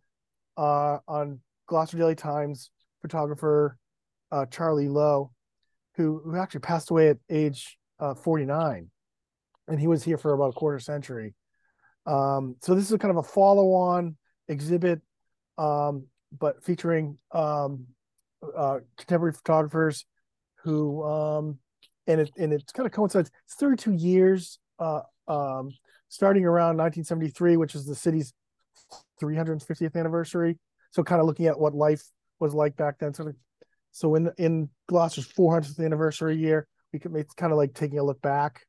uh, 0.58 0.98
on 1.08 1.40
Gloucester 1.68 1.98
Daily 1.98 2.16
Times 2.16 2.72
photographer 3.02 3.78
uh, 4.32 4.46
Charlie 4.48 4.88
Lowe, 4.90 5.32
who 5.98 6.22
who 6.26 6.36
actually 6.36 6.62
passed 6.62 6.90
away 6.90 7.10
at 7.10 7.18
age 7.30 7.78
uh, 8.00 8.16
49, 8.16 8.90
and 9.68 9.80
he 9.80 9.88
was 9.88 10.04
here 10.04 10.18
for 10.18 10.34
about 10.34 10.50
a 10.50 10.54
quarter 10.54 10.80
century. 10.80 11.36
Um, 12.08 12.56
so 12.62 12.74
this 12.74 12.90
is 12.90 12.98
kind 12.98 13.12
of 13.12 13.18
a 13.18 13.28
follow-on 13.28 14.18
exhibit, 14.48 15.02
um, 15.62 16.08
but 16.38 16.64
featuring 16.64 17.18
um, 17.32 17.86
uh, 18.58 18.80
contemporary 18.98 19.34
photographers 19.34 20.06
who, 20.64 21.04
um, 21.04 21.60
and 22.08 22.22
it 22.22 22.32
and 22.38 22.52
it 22.52 22.64
kind 22.74 22.88
of 22.88 22.92
coincides. 22.92 23.30
It's 23.46 23.56
32 23.56 23.92
years, 23.92 24.58
uh, 24.80 25.02
um, 25.28 25.70
starting 26.10 26.46
around 26.46 26.78
1973, 26.78 27.58
which 27.58 27.76
is 27.76 27.86
the 27.86 27.96
city's 27.96 28.34
350th 29.22 29.96
anniversary. 29.96 30.58
So 30.92 31.04
kind 31.04 31.22
of 31.22 31.28
looking 31.28 31.46
at 31.46 31.60
what 31.60 31.76
life 31.76 32.04
was 32.40 32.54
like 32.54 32.76
back 32.76 32.98
then. 33.00 33.14
So, 33.14 33.32
so 33.92 34.16
in 34.16 34.32
in 34.38 34.70
Gloucester's 34.88 35.28
400th 35.28 35.84
anniversary 35.84 36.38
year, 36.38 36.68
we 36.92 37.00
can 37.00 37.16
it's 37.16 37.36
kind 37.36 37.52
of 37.52 37.58
like 37.58 37.76
taking 37.76 38.00
a 38.00 38.04
look 38.04 38.22
back. 38.22 38.66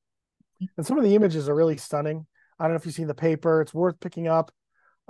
And 0.77 0.87
some 0.87 0.99
of 0.99 1.05
the 1.05 1.15
images 1.15 1.49
are 1.49 1.55
really 1.55 1.79
stunning. 1.79 2.27
I 2.59 2.65
don't 2.65 2.73
know 2.73 2.77
if 2.77 2.87
you've 2.87 2.95
seen 2.95 3.09
the 3.09 3.15
paper. 3.15 3.63
It's 3.63 3.75
worth 3.75 3.99
picking 3.99 4.29
up 4.29 4.53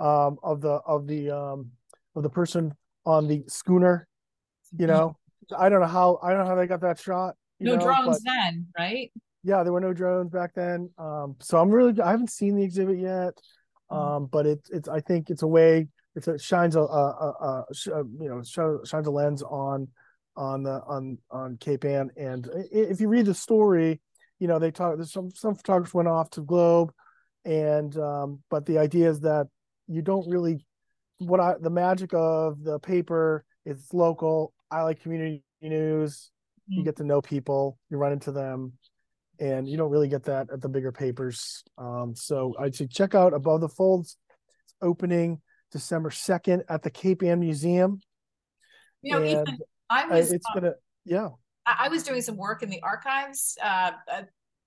um, 0.03 0.37
of 0.43 0.59
the 0.59 0.73
of 0.85 1.07
the 1.07 1.31
um, 1.31 1.71
of 2.15 2.23
the 2.23 2.29
person 2.29 2.73
on 3.05 3.27
the 3.27 3.43
schooner. 3.47 4.07
You 4.77 4.87
know, 4.87 5.17
I 5.57 5.69
don't 5.69 5.79
know 5.79 5.87
how 5.87 6.19
I 6.21 6.31
don't 6.31 6.39
know 6.39 6.45
how 6.45 6.55
they 6.55 6.67
got 6.67 6.81
that 6.81 6.99
shot. 6.99 7.35
no 7.59 7.75
know, 7.75 7.81
drones 7.81 8.19
but, 8.19 8.19
then, 8.25 8.67
right? 8.77 9.11
Yeah, 9.43 9.63
there 9.63 9.71
were 9.71 9.81
no 9.81 9.93
drones 9.93 10.31
back 10.31 10.53
then. 10.55 10.89
Um, 10.97 11.35
so 11.39 11.59
I'm 11.59 11.69
really 11.69 11.99
I 12.01 12.11
haven't 12.11 12.31
seen 12.31 12.55
the 12.55 12.63
exhibit 12.63 12.99
yet. 12.99 13.39
Mm-hmm. 13.91 13.95
Um, 13.95 14.25
but 14.25 14.45
it's 14.45 14.69
it's 14.69 14.89
I 14.89 14.99
think 14.99 15.29
it's 15.29 15.43
a 15.43 15.47
way 15.47 15.87
it's 16.15 16.27
a 16.27 16.37
shines 16.37 16.75
a, 16.75 16.81
a, 16.81 16.83
a, 16.83 17.65
a 17.93 18.03
you 18.19 18.29
know 18.29 18.43
shines 18.83 19.07
a 19.07 19.11
lens 19.11 19.41
on 19.41 19.87
on 20.35 20.63
the 20.63 20.81
on 20.85 21.17
on 21.31 21.57
Cape 21.57 21.85
Ann. 21.85 22.11
And 22.17 22.49
if 22.71 22.99
you 22.99 23.07
read 23.07 23.25
the 23.25 23.33
story, 23.33 24.01
you 24.39 24.47
know 24.47 24.59
they 24.59 24.71
talk. 24.71 24.95
There's 24.97 25.13
some 25.13 25.31
some 25.31 25.55
photographers 25.55 25.93
went 25.93 26.09
off 26.09 26.29
to 26.31 26.41
Globe, 26.41 26.91
and 27.45 27.95
um, 27.97 28.43
but 28.49 28.65
the 28.65 28.79
idea 28.79 29.09
is 29.09 29.21
that 29.21 29.47
you 29.87 30.01
don't 30.01 30.29
really 30.29 30.65
what 31.19 31.39
I 31.39 31.55
the 31.59 31.69
magic 31.69 32.13
of 32.13 32.63
the 32.63 32.79
paper 32.79 33.45
is 33.65 33.87
local. 33.93 34.53
I 34.71 34.81
like 34.83 35.01
community 35.01 35.43
news. 35.61 36.31
Mm-hmm. 36.69 36.79
You 36.79 36.83
get 36.85 36.97
to 36.97 37.03
know 37.03 37.21
people. 37.21 37.77
You 37.89 37.97
run 37.97 38.11
into 38.11 38.31
them 38.31 38.73
and 39.39 39.67
you 39.67 39.77
don't 39.77 39.91
really 39.91 40.07
get 40.07 40.23
that 40.23 40.47
at 40.51 40.61
the 40.61 40.69
bigger 40.69 40.91
papers. 40.91 41.63
Um, 41.77 42.13
so 42.15 42.53
I'd 42.59 42.75
say 42.75 42.87
check 42.87 43.15
out 43.15 43.33
Above 43.33 43.61
the 43.61 43.69
Folds. 43.69 44.17
It's 44.65 44.75
opening 44.81 45.41
December 45.71 46.11
second 46.11 46.63
at 46.69 46.83
the 46.83 46.89
Cape 46.89 47.23
Ann 47.23 47.39
Museum. 47.39 48.01
You 49.01 49.13
know, 49.13 49.17
and 49.23 49.27
Ethan, 49.27 49.57
I 49.89 50.07
was. 50.07 50.31
It's 50.31 50.45
um, 50.55 50.61
gonna, 50.61 50.73
yeah. 51.05 51.29
I 51.65 51.89
was 51.89 52.03
doing 52.03 52.21
some 52.21 52.37
work 52.37 52.61
in 52.63 52.69
the 52.69 52.81
archives 52.81 53.57
uh, 53.61 53.91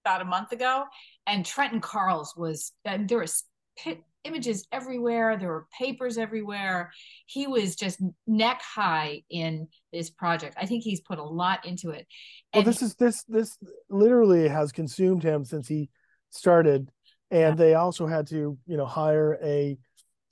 about 0.04 0.22
a 0.22 0.24
month 0.24 0.52
ago, 0.52 0.84
and 1.26 1.44
Trenton 1.44 1.80
Carls 1.80 2.34
was. 2.36 2.72
And 2.84 3.08
there 3.08 3.18
was 3.18 3.44
pit 3.78 4.02
images 4.26 4.66
everywhere. 4.72 5.36
There 5.36 5.48
were 5.48 5.66
papers 5.78 6.18
everywhere. 6.18 6.92
He 7.26 7.46
was 7.46 7.76
just 7.76 8.02
neck 8.26 8.60
high 8.62 9.22
in 9.30 9.68
this 9.92 10.10
project. 10.10 10.56
I 10.60 10.66
think 10.66 10.82
he's 10.82 11.00
put 11.00 11.18
a 11.18 11.24
lot 11.24 11.64
into 11.64 11.90
it. 11.90 12.06
And 12.52 12.64
well, 12.64 12.72
this 12.72 12.82
is 12.82 12.94
this 12.96 13.24
this 13.24 13.56
literally 13.88 14.48
has 14.48 14.72
consumed 14.72 15.22
him 15.22 15.44
since 15.44 15.68
he 15.68 15.88
started, 16.30 16.90
and 17.30 17.58
yeah. 17.58 17.64
they 17.64 17.74
also 17.74 18.06
had 18.06 18.26
to 18.28 18.58
you 18.66 18.76
know 18.76 18.86
hire 18.86 19.38
a 19.42 19.76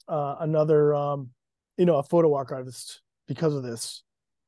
uh, 0.08 0.36
another 0.40 0.94
um, 0.94 1.30
you 1.76 1.86
know 1.86 1.96
a 1.96 2.02
photo 2.02 2.34
archivist 2.34 3.00
because 3.28 3.54
of 3.54 3.62
this. 3.62 4.02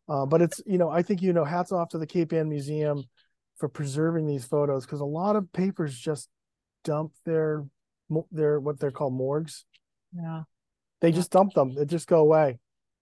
Uh, 0.08 0.26
but 0.26 0.42
it's 0.42 0.60
you 0.66 0.78
know 0.78 0.90
I 0.90 1.02
think 1.02 1.22
you 1.22 1.32
know 1.32 1.44
hats 1.44 1.72
off 1.72 1.90
to 1.90 1.98
the 1.98 2.06
Cape 2.06 2.32
Ann 2.32 2.48
Museum 2.48 3.04
for 3.56 3.68
preserving 3.68 4.26
these 4.26 4.44
photos 4.44 4.84
because 4.84 5.00
a 5.00 5.04
lot 5.04 5.36
of 5.36 5.52
papers 5.52 5.98
just 5.98 6.28
dump 6.84 7.12
their 7.24 7.64
they're 8.30 8.60
what 8.60 8.78
they're 8.78 8.90
called 8.90 9.14
morgues. 9.14 9.64
Yeah. 10.14 10.42
They 11.00 11.08
yeah. 11.08 11.14
just 11.14 11.30
dump 11.30 11.54
them. 11.54 11.75
They 11.75 11.84
just 11.84 12.08
go 12.08 12.20
away, 12.20 12.58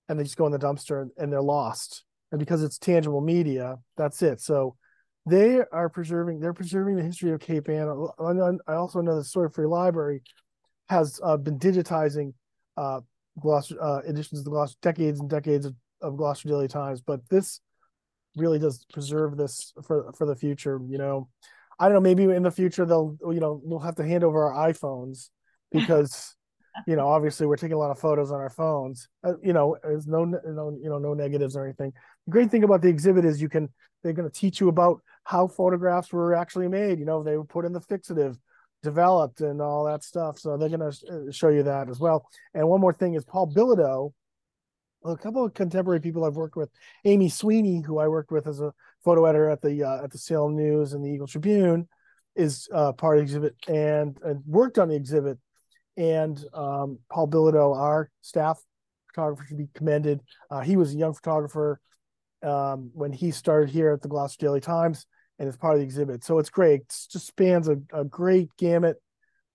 and 0.08 0.18
they 0.18 0.24
just 0.24 0.36
go 0.36 0.46
in 0.46 0.52
the 0.52 0.58
dumpster 0.58 1.08
and 1.16 1.32
they're 1.32 1.42
lost. 1.42 2.04
And 2.32 2.38
because 2.38 2.62
it's 2.62 2.78
tangible 2.78 3.20
media, 3.20 3.78
that's 3.96 4.20
it. 4.22 4.40
So 4.40 4.76
they 5.26 5.60
are 5.72 5.88
preserving. 5.88 6.40
They're 6.40 6.52
preserving 6.52 6.96
the 6.96 7.02
history 7.02 7.30
of 7.32 7.40
Cape 7.40 7.68
Ann. 7.68 7.88
I 8.66 8.72
also 8.74 9.00
know 9.00 9.16
the 9.16 9.24
Sawyer 9.24 9.48
Free 9.48 9.66
Library 9.66 10.22
has 10.88 11.20
uh, 11.22 11.36
been 11.36 11.58
digitizing 11.58 12.34
uh, 12.76 13.00
Gloucester 13.40 13.82
uh, 13.82 14.00
editions 14.00 14.40
of 14.40 14.44
the 14.44 14.50
Gloucester 14.50 14.78
decades 14.82 15.20
and 15.20 15.30
decades 15.30 15.64
of, 15.66 15.74
of 16.02 16.16
Gloucester 16.16 16.48
Daily 16.48 16.68
Times. 16.68 17.00
But 17.00 17.20
this 17.28 17.60
really 18.36 18.58
does 18.58 18.84
preserve 18.92 19.36
this 19.36 19.72
for 19.86 20.12
for 20.12 20.26
the 20.26 20.36
future. 20.36 20.80
You 20.86 20.98
know, 20.98 21.28
I 21.78 21.86
don't 21.86 21.94
know, 21.94 22.00
maybe 22.00 22.24
in 22.24 22.42
the 22.42 22.50
future 22.50 22.84
they'll 22.84 23.16
you 23.30 23.40
know 23.40 23.60
we'll 23.62 23.80
have 23.80 23.96
to 23.96 24.06
hand 24.06 24.24
over 24.24 24.52
our 24.52 24.72
iPhones 24.72 25.30
because 25.72 26.34
you 26.86 26.96
know 26.96 27.06
obviously 27.06 27.46
we're 27.46 27.56
taking 27.56 27.74
a 27.74 27.78
lot 27.78 27.90
of 27.90 27.98
photos 27.98 28.30
on 28.30 28.40
our 28.40 28.50
phones. 28.50 29.08
Uh, 29.22 29.34
you 29.42 29.52
know, 29.52 29.76
there's 29.82 30.06
no 30.06 30.24
no 30.24 30.76
you 30.80 30.88
know 30.88 30.98
no 30.98 31.14
negatives 31.14 31.56
or 31.56 31.64
anything. 31.64 31.92
The 32.26 32.32
great 32.32 32.50
thing 32.50 32.64
about 32.64 32.82
the 32.82 32.88
exhibit 32.88 33.24
is 33.24 33.40
you 33.40 33.48
can 33.48 33.68
they're 34.02 34.12
going 34.12 34.28
to 34.28 34.40
teach 34.40 34.60
you 34.60 34.68
about 34.68 35.00
how 35.24 35.46
photographs 35.46 36.12
were 36.12 36.34
actually 36.34 36.68
made. 36.68 36.98
You 36.98 37.06
know, 37.06 37.22
they 37.22 37.36
were 37.36 37.44
put 37.44 37.64
in 37.64 37.72
the 37.72 37.80
fixative, 37.80 38.36
developed, 38.82 39.40
and 39.40 39.62
all 39.62 39.84
that 39.84 40.04
stuff. 40.04 40.38
So 40.38 40.58
they're 40.58 40.68
going 40.68 40.92
to 40.92 41.06
uh, 41.08 41.32
show 41.32 41.48
you 41.48 41.62
that 41.62 41.88
as 41.88 41.98
well. 41.98 42.28
And 42.52 42.68
one 42.68 42.82
more 42.82 42.92
thing 42.92 43.14
is 43.14 43.24
Paul 43.24 43.50
Bilodeau 43.50 44.12
a 45.04 45.16
couple 45.16 45.44
of 45.44 45.54
contemporary 45.54 46.00
people 46.00 46.24
I've 46.24 46.36
worked 46.36 46.56
with, 46.56 46.70
Amy 47.04 47.28
Sweeney, 47.28 47.82
who 47.82 47.98
I 47.98 48.08
worked 48.08 48.32
with 48.32 48.46
as 48.46 48.60
a 48.60 48.72
photo 49.04 49.26
editor 49.26 49.50
at 49.50 49.62
the 49.62 49.82
uh, 49.82 50.02
at 50.04 50.10
the 50.10 50.18
Salem 50.18 50.56
News 50.56 50.92
and 50.92 51.04
the 51.04 51.10
Eagle 51.10 51.26
Tribune, 51.26 51.88
is 52.36 52.68
uh, 52.72 52.92
part 52.92 53.18
of 53.18 53.20
the 53.20 53.24
exhibit 53.24 53.54
and, 53.68 54.18
and 54.24 54.42
worked 54.46 54.78
on 54.78 54.88
the 54.88 54.96
exhibit. 54.96 55.38
And 55.96 56.42
um, 56.52 56.98
Paul 57.10 57.28
Bilodeau, 57.28 57.76
our 57.76 58.10
staff 58.20 58.60
photographer, 59.08 59.44
should 59.46 59.58
be 59.58 59.68
commended. 59.74 60.20
Uh, 60.50 60.60
he 60.60 60.76
was 60.76 60.92
a 60.92 60.98
young 60.98 61.14
photographer 61.14 61.80
um, 62.42 62.90
when 62.94 63.12
he 63.12 63.30
started 63.30 63.70
here 63.70 63.92
at 63.92 64.02
the 64.02 64.08
Gloucester 64.08 64.46
Daily 64.46 64.60
Times 64.60 65.06
and 65.38 65.48
is 65.48 65.56
part 65.56 65.74
of 65.74 65.80
the 65.80 65.84
exhibit. 65.84 66.24
So 66.24 66.38
it's 66.38 66.50
great. 66.50 66.80
It 66.80 66.94
just 67.10 67.26
spans 67.26 67.68
a, 67.68 67.76
a 67.92 68.04
great 68.04 68.50
gamut, 68.58 68.96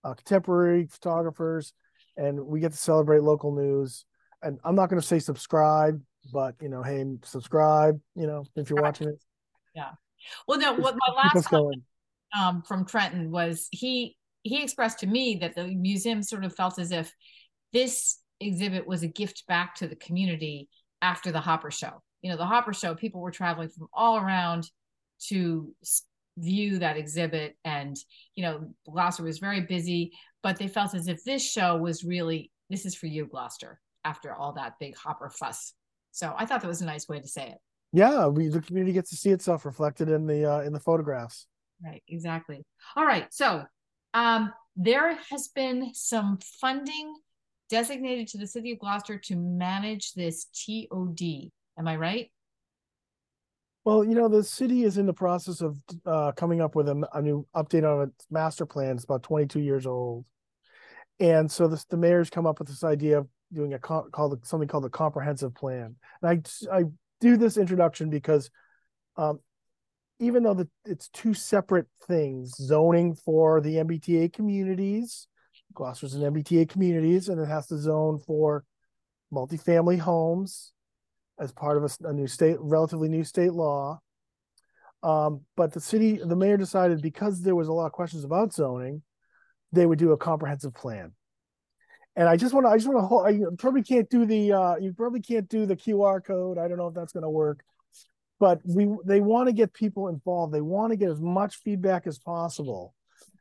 uh, 0.02 0.14
contemporary 0.14 0.86
photographers, 0.86 1.74
and 2.16 2.40
we 2.40 2.60
get 2.60 2.72
to 2.72 2.78
celebrate 2.78 3.22
local 3.22 3.54
news 3.54 4.06
and 4.42 4.58
I'm 4.64 4.74
not 4.74 4.88
going 4.88 5.00
to 5.00 5.06
say 5.06 5.18
subscribe, 5.18 6.00
but 6.32 6.54
you 6.60 6.68
know, 6.68 6.82
hey, 6.82 7.04
subscribe. 7.24 8.00
You 8.14 8.26
know, 8.26 8.44
if 8.56 8.70
you're 8.70 8.82
watching 8.82 9.08
it. 9.08 9.20
Yeah. 9.74 9.90
Well, 10.46 10.58
no. 10.58 10.74
What 10.74 10.96
my 10.96 11.14
last 11.14 11.48
comment, 11.48 11.82
um, 12.38 12.62
from 12.62 12.84
Trenton 12.84 13.30
was 13.30 13.68
he 13.70 14.16
he 14.42 14.62
expressed 14.62 15.00
to 15.00 15.06
me 15.06 15.36
that 15.40 15.54
the 15.54 15.66
museum 15.68 16.22
sort 16.22 16.44
of 16.44 16.54
felt 16.54 16.78
as 16.78 16.92
if 16.92 17.12
this 17.72 18.18
exhibit 18.40 18.86
was 18.86 19.02
a 19.02 19.08
gift 19.08 19.44
back 19.46 19.74
to 19.76 19.86
the 19.86 19.96
community 19.96 20.68
after 21.02 21.30
the 21.30 21.40
Hopper 21.40 21.70
Show. 21.70 22.02
You 22.22 22.30
know, 22.30 22.36
the 22.36 22.46
Hopper 22.46 22.72
Show, 22.72 22.94
people 22.94 23.20
were 23.20 23.30
traveling 23.30 23.68
from 23.68 23.88
all 23.92 24.18
around 24.18 24.68
to 25.28 25.74
view 26.38 26.78
that 26.78 26.96
exhibit, 26.96 27.56
and 27.64 27.96
you 28.34 28.42
know, 28.42 28.74
Gloucester 28.86 29.22
was 29.22 29.38
very 29.38 29.62
busy, 29.62 30.12
but 30.42 30.58
they 30.58 30.68
felt 30.68 30.94
as 30.94 31.08
if 31.08 31.24
this 31.24 31.48
show 31.48 31.76
was 31.76 32.04
really 32.04 32.50
this 32.68 32.86
is 32.86 32.94
for 32.94 33.06
you, 33.06 33.26
Gloucester 33.26 33.80
after 34.04 34.34
all 34.34 34.52
that 34.54 34.78
big 34.78 34.96
hopper 34.96 35.30
fuss. 35.30 35.74
So 36.12 36.34
I 36.36 36.46
thought 36.46 36.62
that 36.62 36.68
was 36.68 36.82
a 36.82 36.86
nice 36.86 37.08
way 37.08 37.20
to 37.20 37.28
say 37.28 37.48
it. 37.48 37.58
Yeah, 37.92 38.26
we 38.26 38.48
the 38.48 38.60
community 38.60 38.92
gets 38.92 39.10
to 39.10 39.16
see 39.16 39.30
itself 39.30 39.64
reflected 39.64 40.08
in 40.08 40.26
the 40.26 40.50
uh, 40.50 40.60
in 40.60 40.72
the 40.72 40.80
photographs. 40.80 41.46
Right, 41.84 42.02
exactly. 42.08 42.62
All 42.96 43.04
right, 43.04 43.26
so 43.32 43.64
um, 44.14 44.52
there 44.76 45.16
has 45.30 45.48
been 45.48 45.92
some 45.94 46.38
funding 46.60 47.14
designated 47.68 48.28
to 48.28 48.38
the 48.38 48.46
city 48.46 48.72
of 48.72 48.78
Gloucester 48.78 49.18
to 49.18 49.36
manage 49.36 50.12
this 50.12 50.46
TOD. 50.46 51.50
Am 51.78 51.88
I 51.88 51.96
right? 51.96 52.30
Well, 53.84 54.04
you 54.04 54.14
know, 54.14 54.28
the 54.28 54.44
city 54.44 54.84
is 54.84 54.98
in 54.98 55.06
the 55.06 55.14
process 55.14 55.62
of 55.62 55.76
uh, 56.04 56.32
coming 56.32 56.60
up 56.60 56.74
with 56.74 56.88
a, 56.88 57.08
a, 57.14 57.22
new 57.22 57.46
update 57.56 57.84
on 57.84 58.08
its 58.08 58.26
master 58.30 58.66
plan. 58.66 58.96
It's 58.96 59.04
about 59.04 59.22
22 59.22 59.60
years 59.60 59.86
old. 59.86 60.26
And 61.18 61.50
so 61.50 61.66
this, 61.66 61.84
the 61.84 61.96
mayor's 61.96 62.28
come 62.28 62.46
up 62.46 62.58
with 62.58 62.68
this 62.68 62.84
idea 62.84 63.18
of 63.18 63.28
doing 63.52 63.72
a 63.74 63.78
called 63.78 64.44
something 64.46 64.68
called 64.68 64.84
the 64.84 64.90
comprehensive 64.90 65.54
plan. 65.54 65.96
And 66.22 66.44
I, 66.70 66.76
I 66.76 66.84
do 67.20 67.36
this 67.36 67.56
introduction 67.56 68.10
because 68.10 68.50
um, 69.16 69.40
even 70.18 70.42
though 70.42 70.54
the, 70.54 70.68
it's 70.84 71.08
two 71.08 71.34
separate 71.34 71.86
things, 72.06 72.54
zoning 72.56 73.14
for 73.14 73.60
the 73.60 73.76
MBTA 73.76 74.32
communities, 74.32 75.26
Gloucester's 75.74 76.14
an 76.14 76.22
MBTA 76.34 76.68
communities, 76.68 77.28
and 77.28 77.40
it 77.40 77.48
has 77.48 77.66
to 77.68 77.78
zone 77.78 78.18
for 78.18 78.64
multifamily 79.32 79.98
homes 79.98 80.72
as 81.38 81.52
part 81.52 81.76
of 81.76 81.84
a, 81.84 82.08
a 82.08 82.12
new 82.12 82.26
state, 82.26 82.56
relatively 82.60 83.08
new 83.08 83.24
state 83.24 83.52
law. 83.52 83.98
Um, 85.02 85.42
but 85.56 85.72
the 85.72 85.80
city, 85.80 86.20
the 86.22 86.36
mayor 86.36 86.58
decided 86.58 87.00
because 87.00 87.40
there 87.40 87.56
was 87.56 87.68
a 87.68 87.72
lot 87.72 87.86
of 87.86 87.92
questions 87.92 88.24
about 88.24 88.52
zoning, 88.52 89.02
they 89.72 89.86
would 89.86 89.98
do 89.98 90.12
a 90.12 90.18
comprehensive 90.18 90.74
plan. 90.74 91.12
And 92.16 92.28
I 92.28 92.36
just 92.36 92.52
want 92.52 92.66
to, 92.66 92.70
I 92.70 92.76
just 92.76 92.88
want 92.88 92.98
to 92.98 93.06
hold, 93.06 93.26
I 93.26 93.38
probably 93.58 93.82
can't 93.82 94.08
do 94.10 94.26
the, 94.26 94.52
uh, 94.52 94.76
you 94.76 94.92
probably 94.92 95.20
can't 95.20 95.48
do 95.48 95.64
the 95.64 95.76
QR 95.76 96.24
code. 96.24 96.58
I 96.58 96.68
don't 96.68 96.76
know 96.76 96.88
if 96.88 96.94
that's 96.94 97.12
going 97.12 97.22
to 97.22 97.30
work, 97.30 97.60
but 98.38 98.60
we, 98.64 98.88
they 99.04 99.20
want 99.20 99.48
to 99.48 99.52
get 99.52 99.72
people 99.72 100.08
involved. 100.08 100.52
They 100.52 100.60
want 100.60 100.90
to 100.90 100.96
get 100.96 101.10
as 101.10 101.20
much 101.20 101.56
feedback 101.56 102.06
as 102.06 102.18
possible. 102.18 102.94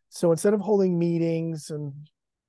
So 0.10 0.32
instead 0.32 0.54
of 0.54 0.62
holding 0.62 0.98
meetings 0.98 1.72
and, 1.72 1.94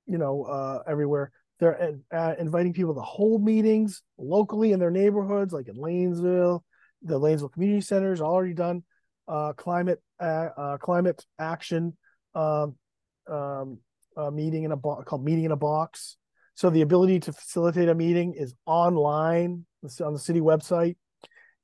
you 0.06 0.18
know, 0.18 0.44
uh, 0.44 0.82
everywhere, 0.86 1.32
they're 1.58 1.94
uh, 2.12 2.34
inviting 2.38 2.72
people 2.72 2.94
to 2.94 3.00
hold 3.00 3.44
meetings 3.44 4.02
locally 4.18 4.72
in 4.72 4.80
their 4.80 4.90
neighborhoods, 4.90 5.52
like 5.52 5.68
in 5.68 5.76
Lanesville. 5.76 6.60
The 7.02 7.18
Lanesville 7.18 7.52
Community 7.52 7.82
Center 7.82 8.12
is 8.12 8.20
already 8.20 8.54
done 8.54 8.82
uh, 9.28 9.52
climate 9.52 10.02
uh, 10.18 10.48
uh, 10.56 10.76
climate 10.78 11.24
action 11.38 11.96
um, 12.34 12.74
um, 13.30 13.78
meeting 14.32 14.64
in 14.64 14.72
a 14.72 14.76
box 14.76 15.04
called 15.06 15.24
Meeting 15.24 15.44
in 15.44 15.52
a 15.52 15.56
Box. 15.56 16.16
So 16.54 16.68
the 16.68 16.82
ability 16.82 17.20
to 17.20 17.32
facilitate 17.32 17.88
a 17.88 17.94
meeting 17.94 18.34
is 18.36 18.54
online 18.66 19.64
on 20.04 20.12
the 20.12 20.18
city 20.18 20.40
website. 20.40 20.96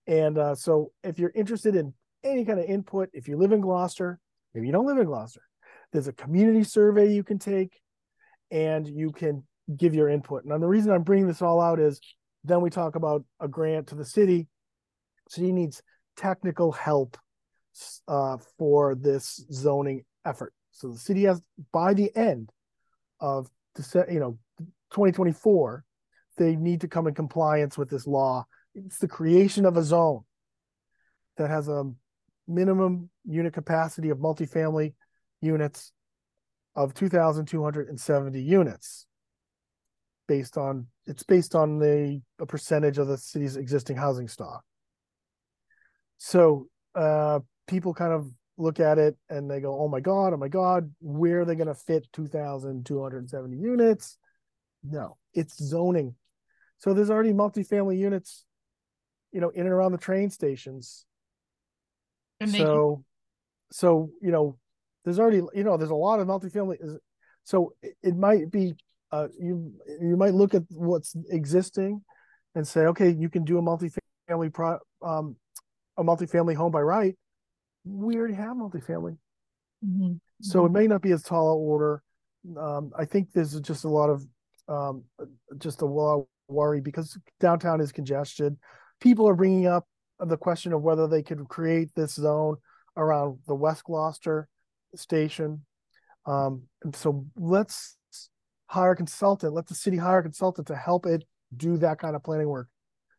And 0.07 0.39
uh, 0.39 0.55
so 0.55 0.93
if 1.03 1.19
you're 1.19 1.33
interested 1.35 1.75
in 1.75 1.93
any 2.25 2.45
kind 2.45 2.59
of 2.59 2.67
input, 2.67 3.11
if 3.13 3.29
you 3.29 3.37
live 3.37 3.53
in 3.53 3.61
Gloucester, 3.61 4.19
maybe 4.55 4.67
you 4.67 4.73
don't 4.73 4.87
live 4.87 4.99
in 4.99 5.07
Gloucester, 5.07 5.43
there's 5.93 6.09
a 6.09 6.13
community 6.13 6.65
survey 6.65 7.13
you 7.13 7.23
can 7.23 7.39
take 7.39 7.81
and 8.51 8.87
you 8.87 9.11
can 9.11 9.43
give 9.77 9.95
your 9.95 10.09
input. 10.09 10.45
Now, 10.45 10.59
the 10.59 10.69
reason 10.69 10.93
I'm 10.93 11.03
bringing 11.03 11.27
this 11.27 11.43
all 11.43 11.61
out 11.61 11.81
is 11.81 12.01
then 12.45 12.61
we 12.61 12.71
talk 12.71 12.95
about 12.95 13.25
a 13.41 13.49
grant 13.49 13.89
to 13.89 13.97
the 13.97 14.05
city. 14.05 14.47
City 15.29 15.53
needs 15.53 15.83
technical 16.17 16.73
help 16.73 17.17
uh, 18.09 18.39
for 18.59 18.95
this 18.95 19.45
zoning 19.53 20.05
effort. 20.25 20.53
So 20.77 20.89
the 20.89 20.99
city 20.99 21.23
has, 21.23 21.41
by 21.73 21.95
the 21.95 22.15
end 22.15 22.51
of 23.19 23.49
the, 23.77 24.07
you 24.11 24.21
know, 24.21 24.39
2024, 24.91 25.83
they 26.37 26.55
need 26.55 26.83
to 26.83 26.89
come 26.89 27.07
in 27.07 27.15
compliance 27.15 27.79
with 27.79 27.89
this 27.89 28.07
law. 28.07 28.45
It's 28.75 28.99
the 28.99 29.09
creation 29.09 29.65
of 29.65 29.79
a 29.79 29.83
zone 29.83 30.25
that 31.39 31.49
has 31.49 31.69
a 31.69 31.91
minimum 32.47 33.09
unit 33.25 33.55
capacity 33.55 34.11
of 34.11 34.19
multifamily 34.19 34.93
units 35.41 35.93
of 36.75 36.93
2,270 36.93 38.43
units 38.43 39.07
based 40.29 40.59
on 40.59 40.89
it's 41.07 41.23
based 41.23 41.55
on 41.55 41.79
the 41.79 42.21
a 42.39 42.45
percentage 42.45 42.99
of 42.99 43.07
the 43.07 43.17
city's 43.17 43.57
existing 43.57 43.97
housing 43.97 44.29
stock. 44.29 44.63
So 46.19 46.69
uh, 46.95 47.41
people 47.67 47.95
kind 47.95 48.13
of 48.13 48.31
look 48.57 48.81
at 48.81 48.99
it 48.99 49.17
and 49.29 49.51
they 49.51 49.61
go, 49.61 49.79
"Oh 49.79 49.89
my 49.89 50.01
god, 50.01 50.33
oh 50.33 50.37
my 50.37 50.49
god, 50.49 50.93
where 51.01 51.41
are 51.41 51.45
they 51.45 51.55
going 51.55 51.69
to 51.69 51.75
fit 51.75 52.07
2,270 52.13 53.57
units?" 53.57 54.19
No, 54.83 55.17
it's 55.35 55.63
zoning. 55.63 56.15
So 56.79 56.95
there's 56.95 57.11
already 57.11 57.33
multifamily 57.33 57.99
units, 57.99 58.45
you 59.33 59.41
know, 59.41 59.51
in 59.51 59.63
and 59.63 59.71
around 59.71 59.93
the 59.93 59.99
train 59.99 60.31
stations. 60.31 61.05
And 62.41 62.51
so, 62.51 63.05
so 63.71 64.11
you 64.21 64.31
know, 64.31 64.59
there's 65.05 65.19
already 65.19 65.43
you 65.55 65.65
know 65.65 65.77
there's 65.77 65.91
a 65.91 65.95
lot 65.95 66.21
of 66.21 66.27
multifamily. 66.27 66.99
So 67.45 67.75
it, 67.83 67.97
it 68.03 68.17
might 68.17 68.51
be 68.51 68.75
uh, 69.13 69.29
you 69.39 69.73
you 70.01 70.17
might 70.17 70.35
look 70.35 70.55
at 70.55 70.63
what's 70.69 71.15
existing 71.31 72.03
and 72.55 72.67
say, 72.67 72.87
okay, 72.87 73.11
you 73.11 73.29
can 73.29 73.45
do 73.45 73.59
a 73.59 73.63
multifamily 73.63 74.53
pro, 74.53 74.79
um, 75.03 75.37
a 75.97 76.03
multifamily 76.05 76.55
home 76.55 76.73
by 76.73 76.81
right. 76.81 77.15
We 77.87 78.17
already 78.17 78.35
have 78.35 78.57
multifamily, 78.57 79.17
mm-hmm. 79.85 80.15
so 80.43 80.61
mm-hmm. 80.61 80.77
it 80.77 80.79
may 80.81 80.87
not 80.87 81.03
be 81.03 81.13
as 81.13 81.23
tall 81.23 81.51
a 81.51 81.57
order. 81.57 82.03
Um, 82.59 82.93
I 82.99 83.05
think 83.05 83.33
there's 83.33 83.59
just 83.61 83.85
a 83.85 83.89
lot 83.89 84.11
of 84.11 84.27
um, 84.69 85.05
just 85.59 85.83
a 85.83 85.87
lot 85.87 86.21
of 86.21 86.27
worry 86.49 86.81
because 86.81 87.17
downtown 87.41 87.81
is 87.81 87.93
congested. 87.93 88.57
People 89.01 89.29
are 89.29 89.35
bringing 89.35 89.67
up 89.67 89.87
the 90.19 90.37
question 90.37 90.73
of 90.73 90.83
whether 90.83 91.07
they 91.07 91.23
could 91.23 91.47
create 91.49 91.91
this 91.95 92.15
zone 92.15 92.57
around 92.97 93.39
the 93.47 93.55
West 93.55 93.85
Gloucester 93.85 94.49
station. 94.95 95.65
Um, 96.25 96.63
and 96.83 96.95
so 96.95 97.27
let's 97.37 97.97
hire 98.69 98.93
a 98.93 98.97
consultant, 98.97 99.53
let 99.53 99.67
the 99.67 99.75
city 99.75 99.97
hire 99.97 100.19
a 100.19 100.23
consultant 100.23 100.67
to 100.69 100.77
help 100.77 101.07
it 101.07 101.25
do 101.57 101.77
that 101.79 101.99
kind 101.99 102.17
of 102.17 102.25
planning 102.25 102.49
work. 102.49 102.69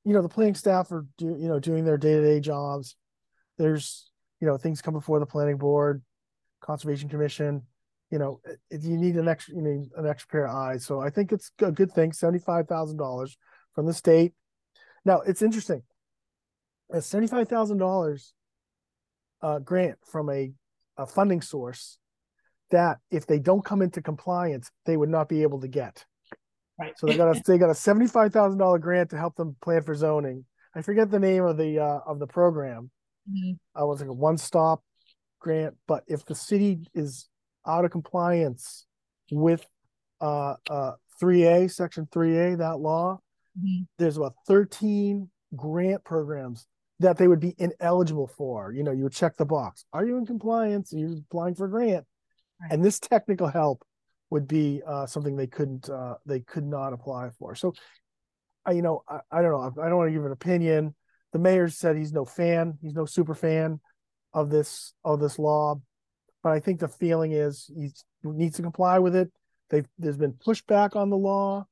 You 0.03 0.13
know, 0.13 0.21
the 0.21 0.30
planning 0.30 0.56
staff 0.56 0.91
are 0.91 1.06
do, 1.17 1.27
you 1.27 1.47
know 1.47 1.60
doing 1.60 1.86
their 1.86 1.97
day-to-day 1.97 2.39
jobs. 2.39 2.95
There's 3.58 4.07
you 4.39 4.47
know 4.47 4.58
things 4.58 4.82
come 4.82 4.93
before 4.93 5.19
the 5.19 5.26
planning 5.26 5.58
board, 5.58 6.02
conservation 6.62 7.10
commission. 7.10 7.63
You 8.12 8.19
know, 8.19 8.39
it, 8.69 8.84
you 8.84 8.97
need 8.97 9.15
an 9.15 9.28
extra 9.28 9.56
you 9.56 9.62
need 9.62 9.89
an 9.97 10.08
extra 10.08 10.30
pair 10.30 10.45
of 10.45 10.56
eyes. 10.56 10.86
So 10.86 11.02
I 11.02 11.10
think 11.10 11.32
it's 11.32 11.52
a 11.62 11.71
good 11.71 11.91
thing. 11.91 12.13
Seventy-five 12.13 12.67
thousand 12.67 12.97
dollars 12.97 13.38
from 13.73 13.86
the 13.86 13.93
state. 13.93 14.34
Now 15.06 15.21
it's 15.21 15.41
interesting. 15.41 15.84
A 16.91 17.02
seventy-five 17.02 17.50
thousand 17.50 17.80
dollars 17.80 18.34
uh, 19.41 19.60
grant 19.60 19.97
from 20.10 20.30
a, 20.30 20.52
a 20.97 21.06
funding 21.06 21.41
source 21.41 21.97
that 22.71 22.97
if 23.12 23.26
they 23.26 23.39
don't 23.39 23.63
come 23.63 23.82
into 23.82 24.02
compliance, 24.02 24.71
they 24.86 24.97
would 24.97 25.10
not 25.10 25.30
be 25.30 25.41
able 25.43 25.62
to 25.62 25.67
get. 25.67 26.06
Right. 26.80 26.93
So 26.97 27.08
they 27.08 27.17
got 27.17 27.36
a 27.36 27.41
they 27.47 27.58
got 27.58 27.69
a 27.69 27.76
seventy 27.76 28.08
five 28.08 28.32
thousand 28.32 28.60
dollar 28.60 28.80
grant 28.80 29.10
to 29.12 29.17
help 29.17 29.36
them 29.36 29.56
plan 29.62 29.82
for 29.82 29.95
zoning. 29.95 30.45
I 30.76 30.82
forget 30.82 31.10
the 31.10 31.19
name 31.19 31.43
of 31.43 31.58
the 31.58 31.80
uh, 31.80 32.00
of 32.06 32.19
the 32.19 32.28
program. 32.28 32.91
Mm-hmm. 33.30 33.54
I 33.76 33.84
was 33.84 34.00
like 34.00 34.10
a 34.10 34.13
one 34.13 34.38
stop 34.38 34.84
grant, 35.40 35.76
but 35.88 36.04
if 36.08 36.26
the 36.26 36.36
city 36.36 36.80
is 36.94 37.28
out 37.66 37.86
of 37.86 37.92
compliance 37.92 38.86
with 39.32 39.66
uh 40.22 40.56
uh 40.70 40.94
3A 41.22 41.72
section 41.72 42.08
3A 42.08 42.58
that 42.60 42.80
law, 42.80 43.20
mm-hmm. 43.58 43.84
there's 43.98 44.18
about 44.18 44.36
13 44.48 45.30
grant 45.56 46.04
programs 46.04 46.68
that 47.00 47.18
they 47.18 47.28
would 47.28 47.40
be 47.40 47.56
ineligible 47.58 48.28
for. 48.28 48.72
You 48.72 48.84
know, 48.84 48.92
you 48.92 49.04
would 49.04 49.13
check 49.13 49.38
the 49.38 49.46
box. 49.46 49.86
Are 49.94 50.06
you 50.06 50.18
in 50.18 50.26
compliance? 50.26 50.94
Are 50.94 50.98
you 50.98 51.24
applying 51.30 51.56
for 51.56 51.66
a 51.66 51.70
grant? 51.70 52.06
Right. 52.62 52.72
And 52.72 52.84
this 52.84 53.00
technical 53.00 53.48
help 53.48 53.84
would 54.30 54.48
be 54.48 54.82
uh, 54.86 55.06
something 55.06 55.36
they 55.36 55.48
couldn't 55.48 55.90
uh, 55.90 56.16
they 56.26 56.42
could 56.42 56.66
not 56.66 56.94
apply 56.94 57.30
for. 57.38 57.56
So, 57.56 57.74
I, 58.66 58.72
you 58.72 58.82
know, 58.82 59.04
I, 59.08 59.20
I 59.32 59.42
don't 59.42 59.52
know. 59.52 59.82
I 59.82 59.88
don't 59.88 59.98
want 59.98 60.10
to 60.10 60.13
give 60.13 60.26
an 60.26 60.32
opinion. 60.32 60.96
The 61.34 61.40
mayor 61.40 61.70
said 61.70 61.98
he's 61.98 62.13
no 62.13 62.26
fan. 62.26 62.78
He's 62.82 62.94
no 62.94 63.06
super 63.06 63.36
fan 63.36 63.80
of 64.34 64.50
this 64.50 64.94
of 65.04 65.20
this 65.20 65.40
law, 65.40 65.82
but 66.44 66.52
I 66.52 66.60
think 66.60 66.80
the 66.80 66.88
feeling 66.88 67.32
is 67.32 67.70
he 67.76 67.92
needs 68.24 68.56
to 68.58 68.62
comply 68.62 69.00
with 69.00 69.16
it. 69.16 69.32
They've, 69.70 69.88
there's 69.98 70.18
been 70.18 70.34
pushback 70.34 70.96
on 70.96 71.10
the 71.10 71.18
law. 71.18 71.66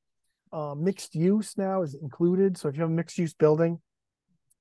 Uh, 0.52 0.74
mixed 0.76 1.14
use 1.14 1.56
now 1.56 1.82
is 1.82 1.94
included. 1.94 2.56
So 2.56 2.68
if 2.68 2.76
you 2.76 2.82
have 2.82 2.90
a 2.90 2.94
mixed 2.94 3.18
use 3.18 3.34
building, 3.34 3.80